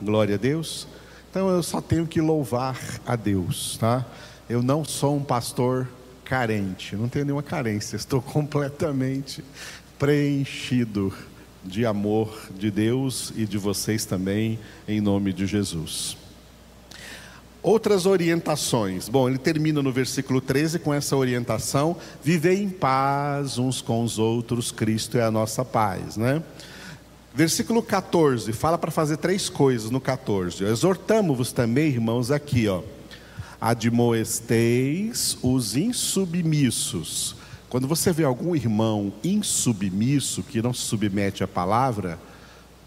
Glória 0.00 0.36
a 0.36 0.38
Deus. 0.38 0.86
Então 1.28 1.48
eu 1.48 1.62
só 1.62 1.80
tenho 1.80 2.06
que 2.06 2.20
louvar 2.20 2.78
a 3.04 3.16
Deus, 3.16 3.76
tá? 3.78 4.06
Eu 4.48 4.62
não 4.62 4.84
sou 4.84 5.16
um 5.16 5.24
pastor 5.24 5.88
carente, 6.32 6.96
não 6.96 7.10
tenho 7.10 7.26
nenhuma 7.26 7.42
carência, 7.42 7.94
estou 7.94 8.22
completamente 8.24 9.44
preenchido 9.98 11.12
de 11.62 11.84
amor 11.84 12.48
de 12.58 12.70
Deus 12.70 13.34
e 13.36 13.44
de 13.44 13.58
vocês 13.58 14.06
também, 14.06 14.58
em 14.88 14.98
nome 14.98 15.30
de 15.34 15.46
Jesus. 15.46 16.16
Outras 17.62 18.06
orientações. 18.06 19.10
Bom, 19.10 19.28
ele 19.28 19.36
termina 19.36 19.82
no 19.82 19.92
versículo 19.92 20.40
13 20.40 20.78
com 20.78 20.94
essa 20.94 21.14
orientação: 21.14 21.98
viver 22.24 22.54
em 22.54 22.70
paz 22.70 23.58
uns 23.58 23.82
com 23.82 24.02
os 24.02 24.18
outros, 24.18 24.72
Cristo 24.72 25.18
é 25.18 25.22
a 25.22 25.30
nossa 25.30 25.62
paz, 25.66 26.16
né? 26.16 26.42
Versículo 27.34 27.82
14, 27.82 28.54
fala 28.54 28.78
para 28.78 28.90
fazer 28.90 29.18
três 29.18 29.50
coisas 29.50 29.90
no 29.90 30.00
14. 30.00 30.64
Exortamo-vos 30.64 31.52
também, 31.52 31.88
irmãos, 31.88 32.30
aqui, 32.30 32.68
ó. 32.68 32.80
Admoesteis 33.62 35.38
os 35.40 35.76
insubmissos. 35.76 37.36
Quando 37.70 37.86
você 37.86 38.12
vê 38.12 38.24
algum 38.24 38.56
irmão 38.56 39.12
insubmisso, 39.22 40.42
que 40.42 40.60
não 40.60 40.74
se 40.74 40.80
submete 40.80 41.44
à 41.44 41.48
palavra, 41.48 42.18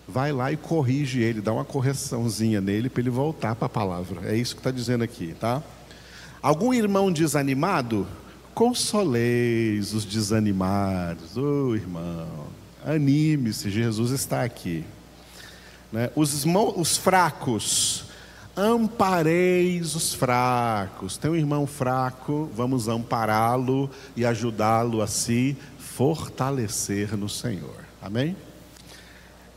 vai 0.05 0.34
lá 0.34 0.51
e 0.51 0.58
corrige 0.58 1.22
ele, 1.22 1.39
dá 1.39 1.53
uma 1.53 1.63
correçãozinha 1.63 2.60
nele 2.60 2.89
para 2.89 3.01
ele 3.01 3.10
voltar 3.10 3.55
para 3.55 3.67
a 3.67 3.70
palavra. 3.70 4.29
É 4.29 4.36
isso 4.36 4.53
que 4.53 4.60
está 4.60 4.70
dizendo 4.70 5.05
aqui, 5.05 5.34
tá? 5.39 5.63
Algum 6.41 6.74
irmão 6.74 7.10
desanimado, 7.10 8.05
consoleis 8.53 9.94
os 9.94 10.03
desanimados. 10.03 11.38
Ô 11.38 11.70
oh, 11.70 11.75
irmão, 11.75 12.27
Anime-se, 12.86 13.72
Jesus 13.72 14.12
está 14.12 14.44
aqui. 14.44 14.84
Né? 15.89 16.12
Os, 16.15 16.46
os 16.75 16.98
fracos, 16.98 18.04
ampareis 18.55 19.96
os 19.96 20.13
fracos. 20.13 21.18
Tem 21.18 21.29
um 21.29 21.35
irmão 21.35 21.68
fraco, 21.68 22.50
vamos 22.53 22.87
ampará-lo 22.87 23.89
e 24.15 24.25
ajudá-lo 24.25 25.01
a 25.01 25.07
se 25.07 25.57
fortalecer 25.77 27.18
no 27.18 27.29
Senhor. 27.29 27.85
Amém? 28.01 28.35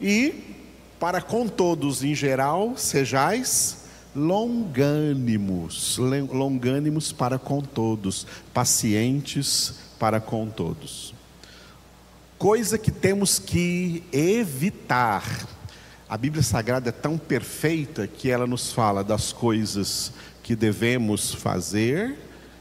E 0.01 0.57
para 0.99 1.21
com 1.21 1.47
todos 1.47 2.03
em 2.03 2.15
geral, 2.15 2.77
sejais 2.77 3.85
longânimos, 4.15 5.99
longânimos 5.99 7.13
para 7.13 7.39
com 7.39 7.61
todos, 7.61 8.27
pacientes 8.53 9.75
para 9.99 10.21
com 10.21 10.49
todos 10.49 11.15
coisa 12.39 12.79
que 12.79 12.93
temos 12.93 13.39
que 13.39 14.05
evitar. 14.13 15.47
A 16.09 16.17
Bíblia 16.17 16.43
Sagrada 16.43 16.89
é 16.89 16.93
tão 16.93 17.19
perfeita 17.19 18.07
que 18.07 18.31
ela 18.31 18.47
nos 18.47 18.73
fala 18.73 19.05
das 19.05 19.31
coisas 19.31 20.11
que 20.43 20.57
devemos 20.57 21.35
fazer 21.35 22.17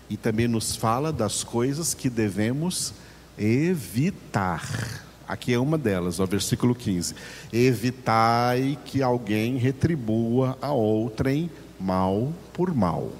e 0.10 0.18
também 0.18 0.50
nos 0.50 0.76
fala 0.76 1.14
das 1.14 1.46
coisas 1.46 1.94
que 1.94 2.10
devemos 2.10 2.94
evitar. 3.38 5.06
Aqui 5.26 5.54
é 5.54 5.60
uma 5.60 5.78
delas, 5.78 6.20
o 6.20 6.26
versículo 6.26 6.76
15: 6.76 7.16
Evitai 7.54 8.78
que 8.84 9.02
alguém 9.02 9.56
retribua 9.56 10.58
a 10.62 10.72
outrem 10.74 11.50
mal 11.80 12.34
por 12.52 12.76
mal. 12.76 13.14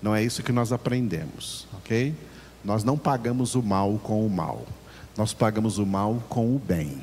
Não 0.00 0.14
é 0.14 0.22
isso 0.22 0.44
que 0.44 0.52
nós 0.52 0.70
aprendemos, 0.70 1.66
ok? 1.72 2.14
Nós 2.64 2.84
não 2.84 2.96
pagamos 2.96 3.56
o 3.56 3.62
mal 3.64 3.98
com 3.98 4.24
o 4.24 4.30
mal, 4.30 4.64
nós 5.16 5.32
pagamos 5.32 5.78
o 5.78 5.84
mal 5.84 6.22
com 6.28 6.54
o 6.54 6.58
bem, 6.58 7.00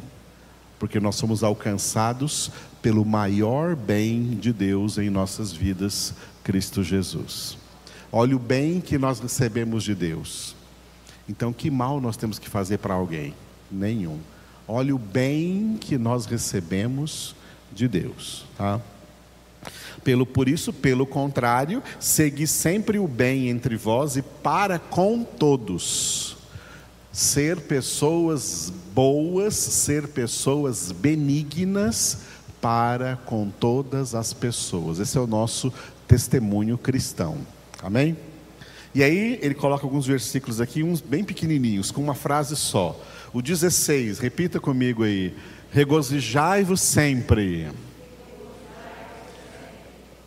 porque 0.81 0.99
nós 0.99 1.15
somos 1.15 1.43
alcançados 1.43 2.49
pelo 2.81 3.05
maior 3.05 3.75
bem 3.75 4.31
de 4.31 4.51
Deus 4.51 4.97
em 4.97 5.11
nossas 5.11 5.51
vidas, 5.51 6.11
Cristo 6.43 6.83
Jesus. 6.83 7.55
Olha 8.11 8.35
o 8.35 8.39
bem 8.39 8.81
que 8.81 8.97
nós 8.97 9.19
recebemos 9.19 9.83
de 9.83 9.93
Deus. 9.93 10.55
Então, 11.29 11.53
que 11.53 11.69
mal 11.69 12.01
nós 12.01 12.17
temos 12.17 12.39
que 12.39 12.49
fazer 12.49 12.79
para 12.79 12.95
alguém? 12.95 13.35
Nenhum. 13.69 14.17
Olha 14.67 14.95
o 14.95 14.97
bem 14.97 15.77
que 15.79 15.99
nós 15.99 16.25
recebemos 16.25 17.35
de 17.71 17.87
Deus, 17.87 18.45
tá? 18.57 18.81
Pelo, 20.03 20.25
por 20.25 20.49
isso, 20.49 20.73
pelo 20.73 21.05
contrário, 21.05 21.83
segui 21.99 22.47
sempre 22.47 22.97
o 22.97 23.07
bem 23.07 23.49
entre 23.49 23.75
vós 23.75 24.17
e 24.17 24.23
para 24.23 24.79
com 24.79 25.23
todos. 25.23 26.35
Ser 27.11 27.61
pessoas 27.61 28.73
boas, 28.93 29.55
ser 29.55 30.07
pessoas 30.07 30.91
benignas 30.91 32.19
para 32.61 33.17
com 33.25 33.49
todas 33.49 34.13
as 34.13 34.33
pessoas. 34.33 34.99
Esse 34.99 35.17
é 35.17 35.21
o 35.21 35.27
nosso 35.27 35.73
testemunho 36.07 36.77
cristão. 36.77 37.37
Amém? 37.81 38.15
E 38.93 39.01
aí 39.01 39.39
ele 39.41 39.55
coloca 39.55 39.85
alguns 39.85 40.05
versículos 40.05 40.59
aqui, 40.59 40.83
uns 40.83 40.99
bem 41.01 41.23
pequenininhos, 41.23 41.91
com 41.91 42.01
uma 42.01 42.13
frase 42.13 42.55
só. 42.55 42.99
O 43.33 43.41
16, 43.41 44.19
repita 44.19 44.59
comigo 44.59 45.03
aí. 45.03 45.33
Regozijai-vos 45.71 46.81
sempre. 46.81 47.69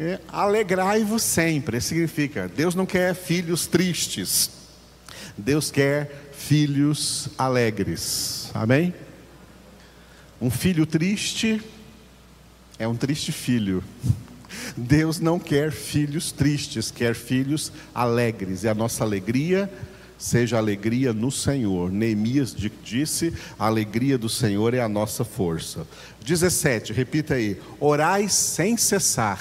É, 0.01 0.19
Alegrai-vos 0.29 1.23
sempre, 1.23 1.81
significa, 1.81 2.49
Deus 2.49 2.75
não 2.75 2.85
quer 2.85 3.15
filhos 3.15 3.69
tristes, 3.69 4.51
Deus 5.39 5.71
quer 5.71 6.24
filhos 6.37 7.29
alegres, 7.39 8.51
amém? 8.55 8.95
Um 10.41 10.51
filho 10.51 10.85
triste 10.85 11.61
é 12.79 12.87
um 12.87 12.97
triste 12.97 13.33
filho, 13.33 13.83
Deus 14.77 15.21
não 15.21 15.39
quer 15.39 15.73
filhos 15.73 16.33
tristes, 16.33 16.91
quer 16.91 17.15
filhos 17.15 17.73
alegres, 17.95 18.65
e 18.65 18.69
a 18.69 18.75
nossa 18.75 19.05
alegria 19.05 19.71
seja 20.19 20.57
alegria 20.57 21.13
no 21.13 21.31
Senhor. 21.31 21.91
Neemias 21.91 22.55
disse: 22.83 23.33
a 23.59 23.67
alegria 23.67 24.17
do 24.17 24.29
Senhor 24.29 24.75
é 24.75 24.81
a 24.81 24.89
nossa 24.89 25.25
força. 25.25 25.87
17, 26.25 26.93
repita 26.93 27.35
aí: 27.35 27.61
orai 27.79 28.29
sem 28.29 28.77
cessar. 28.77 29.41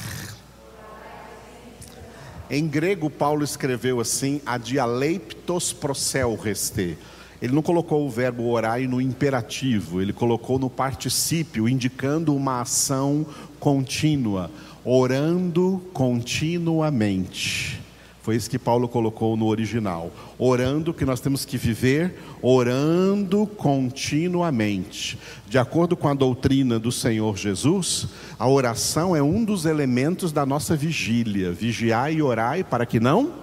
Em 2.49 2.67
grego, 2.67 3.10
Paulo 3.10 3.43
escreveu 3.43 3.99
assim: 3.99 4.41
a 4.45 4.58
dialeiptos 4.58 5.73
proselreste. 5.73 6.97
Ele 7.41 7.53
não 7.53 7.62
colocou 7.62 8.08
o 8.08 8.10
verbo 8.10 8.47
orai 8.47 8.88
no 8.88 9.01
imperativo, 9.01 10.01
ele 10.01 10.13
colocou 10.13 10.58
no 10.58 10.69
particípio, 10.69 11.67
indicando 11.67 12.34
uma 12.34 12.62
ação 12.62 13.25
contínua, 13.60 14.49
orando 14.86 15.82
continuamente. 15.93 17.82
Foi 18.23 18.38
isso 18.38 18.49
que 18.49 18.57
Paulo 18.57 18.88
colocou 18.88 19.36
no 19.36 19.47
original. 19.47 20.09
Orando, 20.39 20.93
que 20.93 21.03
nós 21.03 21.19
temos 21.19 21.43
que 21.43 21.57
viver 21.57 22.17
orando 22.41 23.45
continuamente. 23.45 25.19
De 25.45 25.57
acordo 25.57 25.97
com 25.97 26.07
a 26.07 26.13
doutrina 26.13 26.79
do 26.79 26.89
Senhor 26.89 27.36
Jesus, 27.36 28.07
a 28.39 28.47
oração 28.47 29.13
é 29.13 29.21
um 29.21 29.43
dos 29.43 29.65
elementos 29.65 30.31
da 30.31 30.45
nossa 30.45 30.73
vigília. 30.73 31.51
Vigiai 31.51 32.13
e 32.15 32.21
orai 32.21 32.63
para 32.63 32.86
que 32.86 32.97
não 32.97 33.33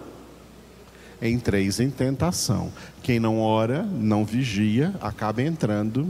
entreis 1.21 1.79
em 1.79 1.91
tentação. 1.91 2.73
Quem 3.03 3.21
não 3.21 3.39
ora, 3.39 3.83
não 3.83 4.25
vigia, 4.25 4.95
acaba 5.03 5.43
entrando 5.43 6.09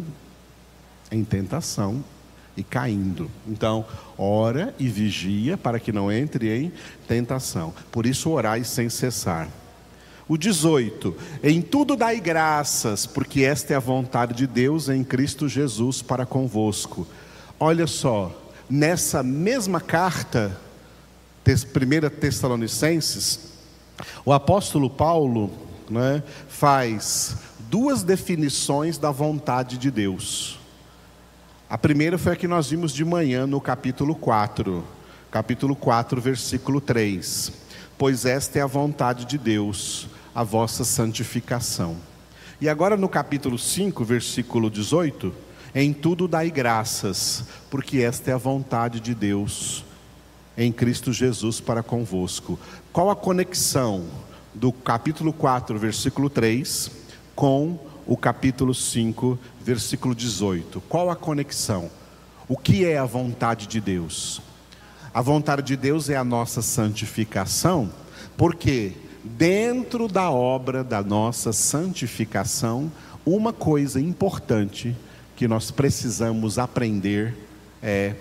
em 1.11 1.25
tentação 1.25 2.05
e 2.61 2.63
caindo. 2.63 3.31
Então, 3.47 3.85
ora 4.17 4.75
e 4.79 4.87
vigia 4.87 5.57
para 5.57 5.81
que 5.81 5.93
não 5.93 6.13
entre 6.13 6.55
em 6.55 6.73
tentação. 7.09 7.73
Por 7.91 8.07
isso, 8.07 8.31
orai 8.31 8.63
sem 8.63 8.89
cessar. 8.89 9.49
O 10.29 10.37
18: 10.37 11.17
Em 11.43 11.61
tudo 11.61 11.97
dai 11.97 12.21
graças, 12.21 13.07
porque 13.07 13.43
esta 13.43 13.73
é 13.73 13.77
a 13.77 13.81
vontade 13.81 14.35
de 14.35 14.47
Deus 14.47 14.89
em 14.89 15.03
Cristo 15.03 15.49
Jesus 15.49 16.03
para 16.03 16.25
convosco. 16.27 17.07
Olha 17.59 17.87
só, 17.87 18.31
nessa 18.69 19.23
mesma 19.23 19.81
carta, 19.81 20.57
1 21.45 22.21
Tessalonicenses, 22.21 23.55
o 24.25 24.33
apóstolo 24.33 24.89
Paulo 24.89 25.51
né, 25.91 26.23
faz 26.49 27.37
duas 27.69 28.03
definições 28.03 28.99
da 28.99 29.11
vontade 29.11 29.79
de 29.79 29.91
Deus. 29.91 30.60
A 31.71 31.79
primeira 31.79 32.19
foi 32.19 32.33
a 32.33 32.37
que 32.37 32.49
nós 32.49 32.69
vimos 32.69 32.93
de 32.93 33.05
manhã 33.05 33.47
no 33.47 33.61
capítulo 33.61 34.17
4, 34.17 34.83
capítulo 35.31 35.77
4, 35.77 36.21
versículo 36.21 36.81
3. 36.81 37.53
Pois 37.97 38.25
esta 38.25 38.59
é 38.59 38.63
a 38.63 38.67
vontade 38.67 39.25
de 39.25 39.39
Deus, 39.39 40.09
a 40.35 40.43
vossa 40.43 40.83
santificação. 40.83 41.97
E 42.61 42.69
agora 42.69 42.97
no 42.97 43.09
capítulo 43.09 43.57
5, 43.57 44.05
versículo 44.05 44.69
18, 44.69 45.33
em 45.73 45.93
tudo 45.93 46.27
dai 46.27 46.51
graças, 46.51 47.45
porque 47.71 47.99
esta 47.99 48.33
é 48.33 48.35
a 48.35 48.37
vontade 48.37 48.99
de 48.99 49.15
Deus 49.15 49.85
em 50.59 50.73
Cristo 50.73 51.13
Jesus 51.13 51.61
para 51.61 51.85
convosco. 51.85 52.59
Qual 52.93 53.11
a 53.11 53.15
conexão 53.15 54.07
do 54.53 54.73
capítulo 54.73 55.33
4, 55.33 55.79
versículo 55.79 56.29
3 56.29 56.91
com 57.37 57.79
o 58.07 58.17
capítulo 58.17 58.75
5, 58.75 59.39
versículo 59.61 60.15
18? 60.15 60.81
Qual 60.83 61.11
a 61.11 61.17
conexão? 61.17 61.91
O 62.49 62.57
que 62.57 62.85
é 62.85 62.99
a 62.99 63.05
vontade 63.05 63.67
de 63.67 63.81
Deus? 63.81 64.43
A 65.13 65.21
vontade 65.21 65.63
de 65.63 65.77
Deus 65.77 66.09
é 66.09 66.17
a 66.17 66.25
nossa 66.25 66.63
santificação, 66.63 67.91
porque 68.37 68.93
dentro 69.25 70.09
da 70.09 70.31
obra 70.31 70.83
da 70.83 71.03
nossa 71.03 71.53
santificação, 71.53 72.91
uma 73.25 73.53
coisa 73.53 74.01
importante 74.01 74.97
que 75.37 75.47
nós 75.47 75.71
precisamos 75.71 76.59
aprender 76.59 77.37
é 77.83 78.15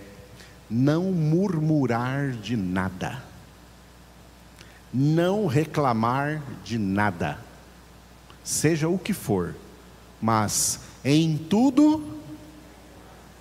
não 0.69 1.11
murmurar 1.11 2.31
de 2.31 2.55
nada, 2.55 3.23
não 4.93 5.47
reclamar 5.47 6.41
de 6.63 6.77
nada, 6.77 7.39
seja 8.43 8.87
o 8.87 8.97
que 8.97 9.13
for, 9.13 9.55
mas 10.21 10.79
em 11.03 11.37
tudo 11.37 12.03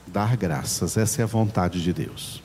dar 0.07 0.37
graças, 0.37 0.97
essa 0.97 1.21
é 1.21 1.25
a 1.25 1.27
vontade 1.27 1.83
de 1.83 1.93
Deus. 1.93 2.43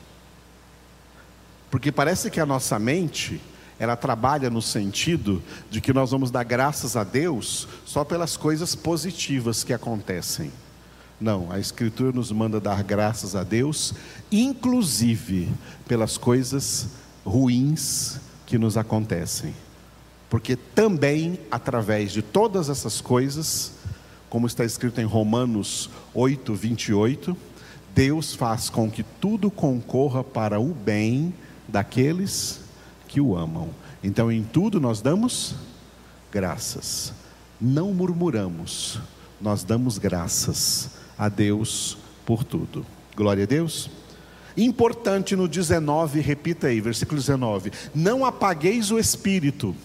Porque 1.70 1.90
parece 1.90 2.30
que 2.30 2.38
a 2.38 2.46
nossa 2.46 2.78
mente, 2.78 3.40
ela 3.78 3.96
trabalha 3.96 4.48
no 4.48 4.62
sentido 4.62 5.42
de 5.70 5.80
que 5.80 5.92
nós 5.92 6.10
vamos 6.10 6.30
dar 6.30 6.44
graças 6.44 6.96
a 6.96 7.02
Deus 7.02 7.66
só 7.84 8.04
pelas 8.04 8.36
coisas 8.36 8.74
positivas 8.74 9.64
que 9.64 9.72
acontecem. 9.72 10.52
Não, 11.20 11.50
a 11.50 11.58
Escritura 11.58 12.12
nos 12.12 12.30
manda 12.30 12.60
dar 12.60 12.82
graças 12.82 13.34
a 13.34 13.42
Deus, 13.42 13.94
inclusive 14.30 15.50
pelas 15.88 16.18
coisas 16.18 16.88
ruins 17.24 18.20
que 18.46 18.58
nos 18.58 18.76
acontecem. 18.76 19.54
Porque 20.28 20.56
também, 20.56 21.38
através 21.50 22.12
de 22.12 22.20
todas 22.20 22.68
essas 22.68 23.00
coisas, 23.00 23.72
como 24.34 24.48
está 24.48 24.64
escrito 24.64 25.00
em 25.00 25.04
Romanos 25.04 25.88
8, 26.12 26.52
28, 26.56 27.36
Deus 27.94 28.34
faz 28.34 28.68
com 28.68 28.90
que 28.90 29.04
tudo 29.04 29.48
concorra 29.48 30.24
para 30.24 30.58
o 30.58 30.74
bem 30.74 31.32
daqueles 31.68 32.58
que 33.06 33.20
o 33.20 33.36
amam. 33.36 33.68
Então, 34.02 34.32
em 34.32 34.42
tudo 34.42 34.80
nós 34.80 35.00
damos 35.00 35.54
graças, 36.32 37.12
não 37.60 37.94
murmuramos, 37.94 38.98
nós 39.40 39.62
damos 39.62 39.98
graças 39.98 40.90
a 41.16 41.28
Deus 41.28 41.96
por 42.26 42.42
tudo. 42.42 42.84
Glória 43.14 43.44
a 43.44 43.46
Deus. 43.46 43.88
Importante 44.56 45.36
no 45.36 45.46
19, 45.46 46.18
repita 46.18 46.66
aí, 46.66 46.80
versículo 46.80 47.20
19: 47.20 47.70
Não 47.94 48.24
apagueis 48.24 48.90
o 48.90 48.98
espírito. 48.98 49.76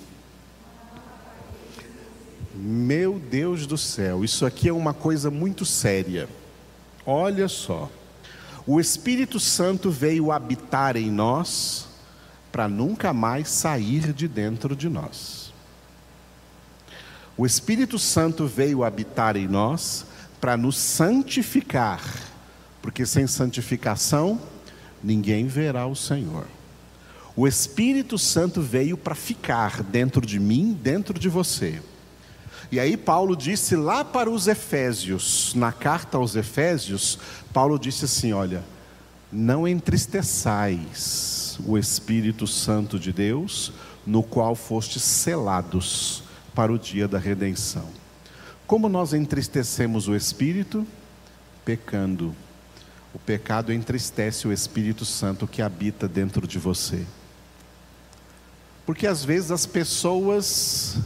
Meu 2.61 3.17
Deus 3.17 3.65
do 3.65 3.77
céu, 3.77 4.21
isso 4.21 4.45
aqui 4.45 4.67
é 4.67 4.73
uma 4.73 4.93
coisa 4.93 5.31
muito 5.31 5.65
séria. 5.65 6.27
Olha 7.05 7.47
só. 7.47 7.89
O 8.67 8.81
Espírito 8.81 9.39
Santo 9.39 9.89
veio 9.89 10.29
habitar 10.29 10.97
em 10.97 11.09
nós 11.09 11.87
para 12.51 12.67
nunca 12.67 13.13
mais 13.13 13.47
sair 13.47 14.11
de 14.11 14.27
dentro 14.27 14.75
de 14.75 14.89
nós. 14.89 15.53
O 17.37 17.45
Espírito 17.45 17.97
Santo 17.97 18.45
veio 18.45 18.83
habitar 18.83 19.37
em 19.37 19.47
nós 19.47 20.05
para 20.41 20.57
nos 20.57 20.75
santificar, 20.75 22.03
porque 22.81 23.05
sem 23.05 23.25
santificação 23.25 24.37
ninguém 25.01 25.47
verá 25.47 25.87
o 25.87 25.95
Senhor. 25.95 26.45
O 27.37 27.47
Espírito 27.47 28.17
Santo 28.17 28.61
veio 28.61 28.97
para 28.97 29.15
ficar 29.15 29.81
dentro 29.81 30.25
de 30.25 30.37
mim, 30.37 30.77
dentro 30.83 31.17
de 31.17 31.29
você. 31.29 31.81
E 32.71 32.79
aí 32.79 32.95
Paulo 32.95 33.35
disse 33.35 33.75
lá 33.75 34.05
para 34.05 34.29
os 34.29 34.47
Efésios, 34.47 35.53
na 35.55 35.71
carta 35.71 36.17
aos 36.17 36.35
Efésios, 36.35 37.17
Paulo 37.51 37.79
disse 37.79 38.05
assim: 38.05 38.31
olha, 38.31 38.63
não 39.31 39.67
entristeçais 39.67 41.59
o 41.65 41.77
Espírito 41.77 42.45
Santo 42.45 42.99
de 42.99 43.11
Deus, 43.11 43.73
no 44.05 44.21
qual 44.21 44.55
fostes 44.55 45.03
selados 45.03 46.23
para 46.53 46.71
o 46.71 46.77
dia 46.77 47.07
da 47.07 47.17
redenção. 47.17 47.87
Como 48.67 48.87
nós 48.87 49.13
entristecemos 49.13 50.07
o 50.07 50.15
Espírito? 50.15 50.85
Pecando. 51.65 52.35
O 53.13 53.17
pecado 53.17 53.73
entristece 53.73 54.47
o 54.47 54.53
Espírito 54.53 55.05
Santo 55.05 55.47
que 55.47 55.61
habita 55.61 56.07
dentro 56.07 56.47
de 56.47 56.59
você. 56.59 57.05
Porque 58.85 59.07
às 59.07 59.25
vezes 59.25 59.49
as 59.49 59.65
pessoas 59.65 60.97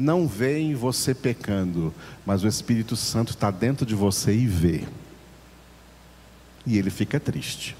não 0.00 0.26
veem 0.26 0.74
você 0.74 1.14
pecando, 1.14 1.94
mas 2.24 2.42
o 2.42 2.48
Espírito 2.48 2.96
Santo 2.96 3.30
está 3.30 3.50
dentro 3.50 3.86
de 3.86 3.94
você 3.94 4.34
e 4.34 4.46
vê. 4.46 4.84
E 6.66 6.78
ele 6.78 6.90
fica 6.90 7.20
triste. 7.20 7.76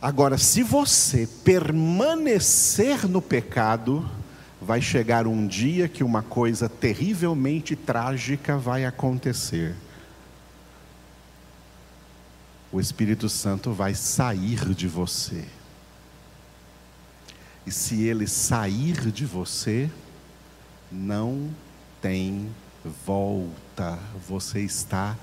Agora, 0.00 0.36
se 0.36 0.62
você 0.62 1.26
permanecer 1.44 3.08
no 3.08 3.22
pecado, 3.22 4.08
vai 4.60 4.80
chegar 4.80 5.26
um 5.26 5.46
dia 5.46 5.88
que 5.88 6.04
uma 6.04 6.22
coisa 6.22 6.68
terrivelmente 6.68 7.74
trágica 7.74 8.58
vai 8.58 8.84
acontecer. 8.84 9.74
O 12.70 12.80
Espírito 12.80 13.28
Santo 13.28 13.72
vai 13.72 13.94
sair 13.94 14.74
de 14.74 14.86
você. 14.86 15.44
E 17.66 17.72
se 17.72 18.04
ele 18.04 18.26
sair 18.26 19.10
de 19.10 19.24
você, 19.24 19.90
não 20.96 21.50
tem 22.00 22.48
volta, 23.04 23.98
você 24.26 24.60
está 24.60 25.16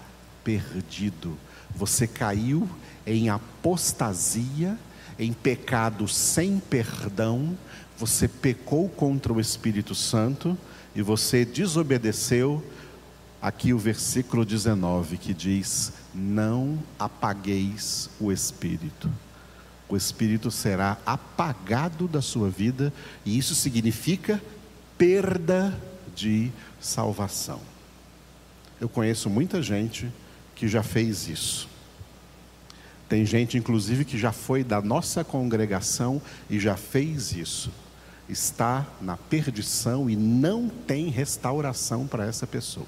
perdido. 0.44 1.38
Você 1.76 2.06
caiu 2.06 2.70
em 3.06 3.30
apostasia, 3.30 4.78
em 5.18 5.34
pecado 5.34 6.08
sem 6.08 6.60
perdão, 6.60 7.58
você 7.98 8.28
pecou 8.28 8.90
contra 8.90 9.32
o 9.32 9.40
Espírito 9.40 9.96
Santo 9.96 10.58
e 10.96 11.02
você 11.02 11.44
desobedeceu. 11.46 12.64
Aqui 13.42 13.74
o 13.74 13.80
versículo 13.80 14.46
19 14.46 15.18
que 15.18 15.34
diz: 15.34 15.94
Não 16.14 16.80
apagueis 16.98 18.10
o 18.20 18.32
Espírito. 18.32 19.12
O 19.90 19.98
Espírito 19.98 20.50
será 20.50 20.98
apagado 21.06 22.08
da 22.08 22.22
sua 22.22 22.50
vida, 22.50 22.92
e 23.26 23.38
isso 23.38 23.54
significa 23.54 24.42
perda 25.04 25.78
de 26.16 26.50
salvação. 26.80 27.60
Eu 28.80 28.88
conheço 28.88 29.30
muita 29.30 29.62
gente 29.62 30.10
que 30.56 30.66
já 30.66 30.82
fez 30.82 31.28
isso. 31.28 31.68
Tem 33.10 33.26
gente, 33.26 33.58
inclusive, 33.58 34.06
que 34.06 34.18
já 34.18 34.32
foi 34.32 34.64
da 34.64 34.82
nossa 34.82 35.22
congregação 35.22 36.22
e 36.50 36.58
já 36.58 36.78
fez 36.78 37.34
isso 37.34 37.70
está 38.30 38.88
na 39.02 39.18
perdição 39.18 40.10
e 40.10 40.16
não 40.16 40.70
tem 40.70 41.10
restauração 41.10 42.08
para 42.08 42.26
essa 42.26 42.48
pessoa. 42.48 42.88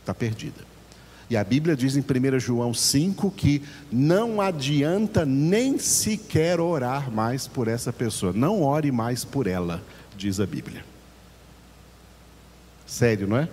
Está 0.00 0.14
perdida. 0.14 0.64
E 1.28 1.36
a 1.36 1.42
Bíblia 1.42 1.76
diz 1.76 1.96
em 1.96 2.00
1 2.00 2.38
João 2.38 2.72
5 2.72 3.30
que 3.32 3.62
não 3.92 4.40
adianta 4.40 5.26
nem 5.26 5.78
sequer 5.78 6.60
orar 6.60 7.10
mais 7.10 7.46
por 7.46 7.68
essa 7.68 7.92
pessoa. 7.92 8.32
Não 8.32 8.62
ore 8.62 8.90
mais 8.90 9.24
por 9.24 9.46
ela. 9.46 9.82
Diz 10.16 10.40
a 10.40 10.46
Bíblia. 10.46 10.84
Sério, 12.86 13.26
não 13.26 13.36
é? 13.36 13.48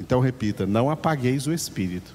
Então 0.00 0.20
repita: 0.20 0.66
não 0.66 0.90
apagueis 0.90 1.46
o 1.46 1.52
espírito. 1.52 2.14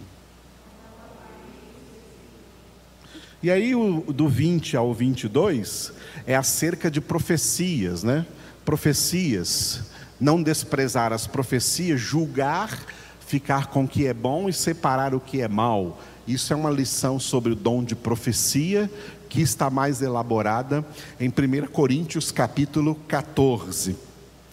E 3.41 3.51
aí, 3.51 3.75
o, 3.75 4.01
do 4.01 4.27
20 4.27 4.75
ao 4.75 4.93
22 4.93 5.93
é 6.25 6.35
acerca 6.35 6.89
de 6.89 6.99
profecias, 6.99 8.03
né? 8.03 8.25
Profecias. 8.65 9.83
Não 10.19 10.41
desprezar 10.41 11.13
as 11.13 11.27
profecias, 11.27 11.99
julgar, 11.99 12.75
ficar 13.19 13.67
com 13.67 13.83
o 13.83 13.87
que 13.87 14.07
é 14.07 14.13
bom 14.13 14.49
e 14.49 14.53
separar 14.53 15.13
o 15.13 15.19
que 15.19 15.41
é 15.41 15.47
mal. 15.47 16.01
Isso 16.27 16.51
é 16.51 16.55
uma 16.55 16.71
lição 16.71 17.19
sobre 17.19 17.53
o 17.53 17.55
dom 17.55 17.83
de 17.83 17.95
profecia 17.95 18.89
que 19.29 19.41
está 19.41 19.69
mais 19.69 20.01
elaborada 20.01 20.85
em 21.19 21.29
1 21.29 21.67
Coríntios 21.67 22.31
capítulo 22.31 22.95
14. 23.07 23.95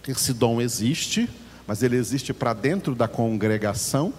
Esse 0.07 0.33
dom 0.33 0.61
existe, 0.61 1.29
mas 1.67 1.81
ele 1.81 1.95
existe 1.95 2.33
para 2.33 2.53
dentro 2.53 2.93
da 2.93 3.07
congregação 3.07 4.13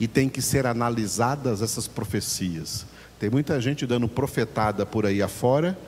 e 0.00 0.08
tem 0.08 0.28
que 0.28 0.40
ser 0.40 0.66
analisadas 0.66 1.62
essas 1.62 1.86
profecias. 1.86 2.86
Tem 3.18 3.30
muita 3.30 3.60
gente 3.60 3.86
dando 3.86 4.08
profetada 4.08 4.84
por 4.84 5.06
aí 5.06 5.22
afora, 5.22 5.78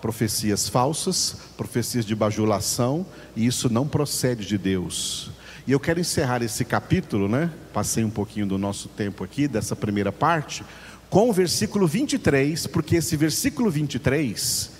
profecias 0.00 0.68
falsas, 0.68 1.36
profecias 1.56 2.04
de 2.04 2.14
bajulação, 2.14 3.06
e 3.36 3.46
isso 3.46 3.72
não 3.72 3.86
procede 3.86 4.46
de 4.46 4.58
Deus. 4.58 5.30
E 5.64 5.70
eu 5.70 5.78
quero 5.78 6.00
encerrar 6.00 6.42
esse 6.42 6.64
capítulo, 6.64 7.28
né? 7.28 7.48
Passei 7.72 8.02
um 8.02 8.10
pouquinho 8.10 8.46
do 8.46 8.58
nosso 8.58 8.88
tempo 8.88 9.22
aqui, 9.22 9.46
dessa 9.46 9.76
primeira 9.76 10.10
parte, 10.10 10.64
com 11.12 11.28
o 11.28 11.32
versículo 11.32 11.86
23, 11.86 12.66
porque 12.68 12.96
esse 12.96 13.18
versículo 13.18 13.70
23, 13.70 14.70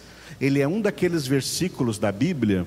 ele 0.41 0.61
é 0.63 0.67
um 0.67 0.81
daqueles 0.81 1.27
versículos 1.27 1.99
da 1.99 2.11
Bíblia 2.11 2.67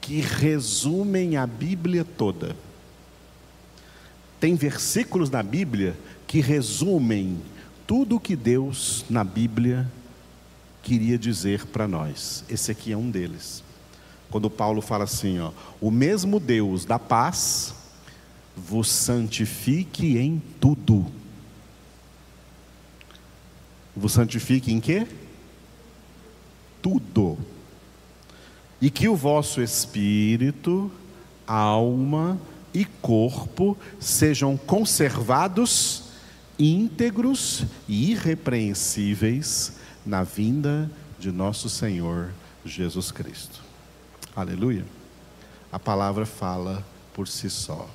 que 0.00 0.20
resumem 0.20 1.36
a 1.36 1.48
Bíblia 1.48 2.04
toda. 2.04 2.54
Tem 4.38 4.54
versículos 4.54 5.30
na 5.30 5.42
Bíblia 5.42 5.96
que 6.28 6.38
resumem 6.38 7.40
tudo 7.88 8.14
o 8.14 8.20
que 8.20 8.36
Deus 8.36 9.04
na 9.10 9.24
Bíblia 9.24 9.90
queria 10.80 11.18
dizer 11.18 11.66
para 11.66 11.88
nós. 11.88 12.44
Esse 12.48 12.70
aqui 12.70 12.92
é 12.92 12.96
um 12.96 13.10
deles. 13.10 13.64
Quando 14.30 14.48
Paulo 14.48 14.80
fala 14.80 15.02
assim, 15.02 15.40
ó, 15.40 15.50
o 15.80 15.90
mesmo 15.90 16.38
Deus 16.38 16.84
da 16.84 17.00
paz 17.00 17.74
vos 18.56 18.88
santifique 18.88 20.16
em 20.18 20.40
tudo. 20.60 21.23
Vos 23.96 24.12
santifique 24.12 24.72
em 24.72 24.80
quê? 24.80 25.06
Tudo. 26.82 27.38
E 28.80 28.90
que 28.90 29.08
o 29.08 29.14
vosso 29.14 29.62
espírito, 29.62 30.90
alma 31.46 32.38
e 32.72 32.84
corpo 32.84 33.76
sejam 34.00 34.56
conservados 34.56 36.04
íntegros 36.58 37.64
e 37.88 38.10
irrepreensíveis 38.12 39.74
na 40.04 40.22
vinda 40.22 40.90
de 41.18 41.30
nosso 41.30 41.68
Senhor 41.68 42.30
Jesus 42.64 43.10
Cristo. 43.10 43.62
Aleluia. 44.34 44.84
A 45.70 45.78
palavra 45.78 46.26
fala 46.26 46.84
por 47.12 47.28
si 47.28 47.48
só. 47.48 47.88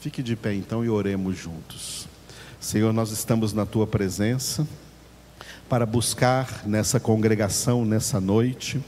Fique 0.00 0.22
de 0.22 0.36
pé 0.36 0.54
então 0.54 0.84
e 0.84 0.88
oremos 0.88 1.36
juntos. 1.36 2.06
Senhor, 2.60 2.92
nós 2.92 3.10
estamos 3.10 3.52
na 3.52 3.66
tua 3.66 3.86
presença 3.86 4.66
para 5.68 5.84
buscar 5.84 6.62
nessa 6.66 6.98
congregação, 6.98 7.84
nessa 7.84 8.18
noite, 8.20 8.80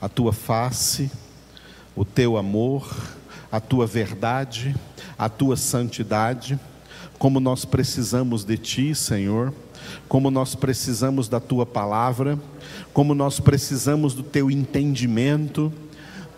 a 0.00 0.08
tua 0.08 0.32
face, 0.32 1.10
o 1.96 2.04
teu 2.04 2.36
amor, 2.36 2.94
a 3.50 3.58
tua 3.58 3.86
verdade, 3.86 4.76
a 5.18 5.28
tua 5.28 5.56
santidade. 5.56 6.60
Como 7.18 7.40
nós 7.40 7.64
precisamos 7.64 8.44
de 8.44 8.58
Ti, 8.58 8.94
Senhor, 8.94 9.54
como 10.06 10.30
nós 10.30 10.54
precisamos 10.54 11.28
da 11.28 11.40
Tua 11.40 11.66
palavra, 11.66 12.38
como 12.92 13.14
nós 13.14 13.40
precisamos 13.40 14.14
do 14.14 14.22
Teu 14.22 14.50
entendimento, 14.50 15.72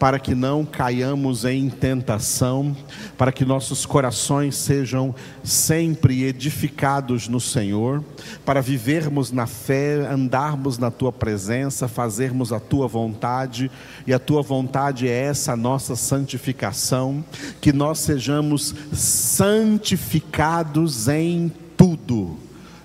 para 0.00 0.18
que 0.18 0.34
não 0.34 0.64
caiamos 0.64 1.44
em 1.44 1.68
tentação, 1.68 2.74
para 3.18 3.30
que 3.30 3.44
nossos 3.44 3.84
corações 3.84 4.56
sejam 4.56 5.14
sempre 5.44 6.24
edificados 6.24 7.28
no 7.28 7.38
Senhor, 7.38 8.02
para 8.42 8.62
vivermos 8.62 9.30
na 9.30 9.46
fé, 9.46 10.08
andarmos 10.10 10.78
na 10.78 10.90
tua 10.90 11.12
presença, 11.12 11.86
fazermos 11.86 12.50
a 12.50 12.58
tua 12.58 12.88
vontade, 12.88 13.70
e 14.06 14.14
a 14.14 14.18
tua 14.18 14.40
vontade 14.40 15.06
é 15.06 15.24
essa 15.24 15.54
nossa 15.54 15.94
santificação, 15.94 17.22
que 17.60 17.70
nós 17.70 17.98
sejamos 17.98 18.74
santificados 18.94 21.08
em 21.08 21.52
tudo. 21.76 22.38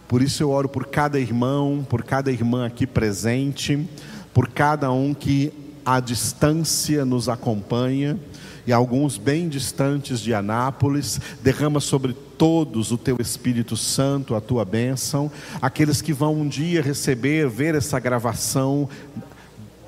Por 0.05 0.21
isso 0.21 0.43
eu 0.43 0.49
oro 0.49 0.67
por 0.67 0.87
cada 0.87 1.17
irmão, 1.17 1.87
por 1.89 2.03
cada 2.03 2.29
irmã 2.29 2.65
aqui 2.65 2.85
presente, 2.85 3.87
por 4.33 4.49
cada 4.49 4.91
um 4.91 5.13
que 5.13 5.63
à 5.85 5.99
distância 5.99 7.05
nos 7.05 7.29
acompanha, 7.29 8.19
e 8.67 8.73
alguns 8.73 9.17
bem 9.17 9.47
distantes 9.47 10.19
de 10.19 10.33
Anápolis, 10.33 11.21
derrama 11.43 11.79
sobre 11.79 12.13
todos 12.13 12.91
o 12.91 12.97
teu 12.97 13.17
Espírito 13.19 13.77
Santo, 13.77 14.33
a 14.33 14.41
tua 14.41 14.65
bênção, 14.65 15.31
aqueles 15.61 16.01
que 16.01 16.11
vão 16.11 16.33
um 16.33 16.47
dia 16.47 16.81
receber, 16.81 17.47
ver 17.47 17.75
essa 17.75 17.99
gravação 17.99 18.89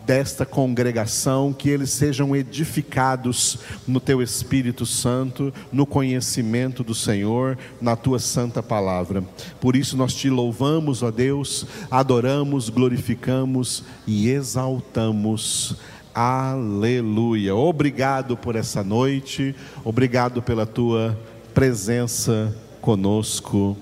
desta 0.07 0.45
congregação, 0.45 1.51
que 1.51 1.69
eles 1.69 1.89
sejam 1.89 2.33
edificados 2.33 3.59
no 3.85 3.99
teu 3.99 4.21
Espírito 4.21 4.85
Santo, 4.85 5.53
no 5.69 5.85
conhecimento 5.85 6.81
do 6.81 6.95
Senhor, 6.95 7.57
na 7.81 7.97
tua 7.97 8.17
santa 8.17 8.63
palavra. 8.63 9.21
Por 9.59 9.75
isso 9.75 9.97
nós 9.97 10.13
te 10.13 10.29
louvamos, 10.29 11.03
ó 11.03 11.11
Deus, 11.11 11.65
adoramos, 11.91 12.69
glorificamos 12.69 13.83
e 14.07 14.29
exaltamos. 14.29 15.75
Aleluia. 16.15 17.53
Obrigado 17.53 18.37
por 18.37 18.55
essa 18.55 18.81
noite, 18.81 19.53
obrigado 19.83 20.41
pela 20.41 20.65
tua 20.65 21.19
presença 21.53 22.55
conosco. 22.79 23.75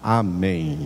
Amém. 0.00 0.78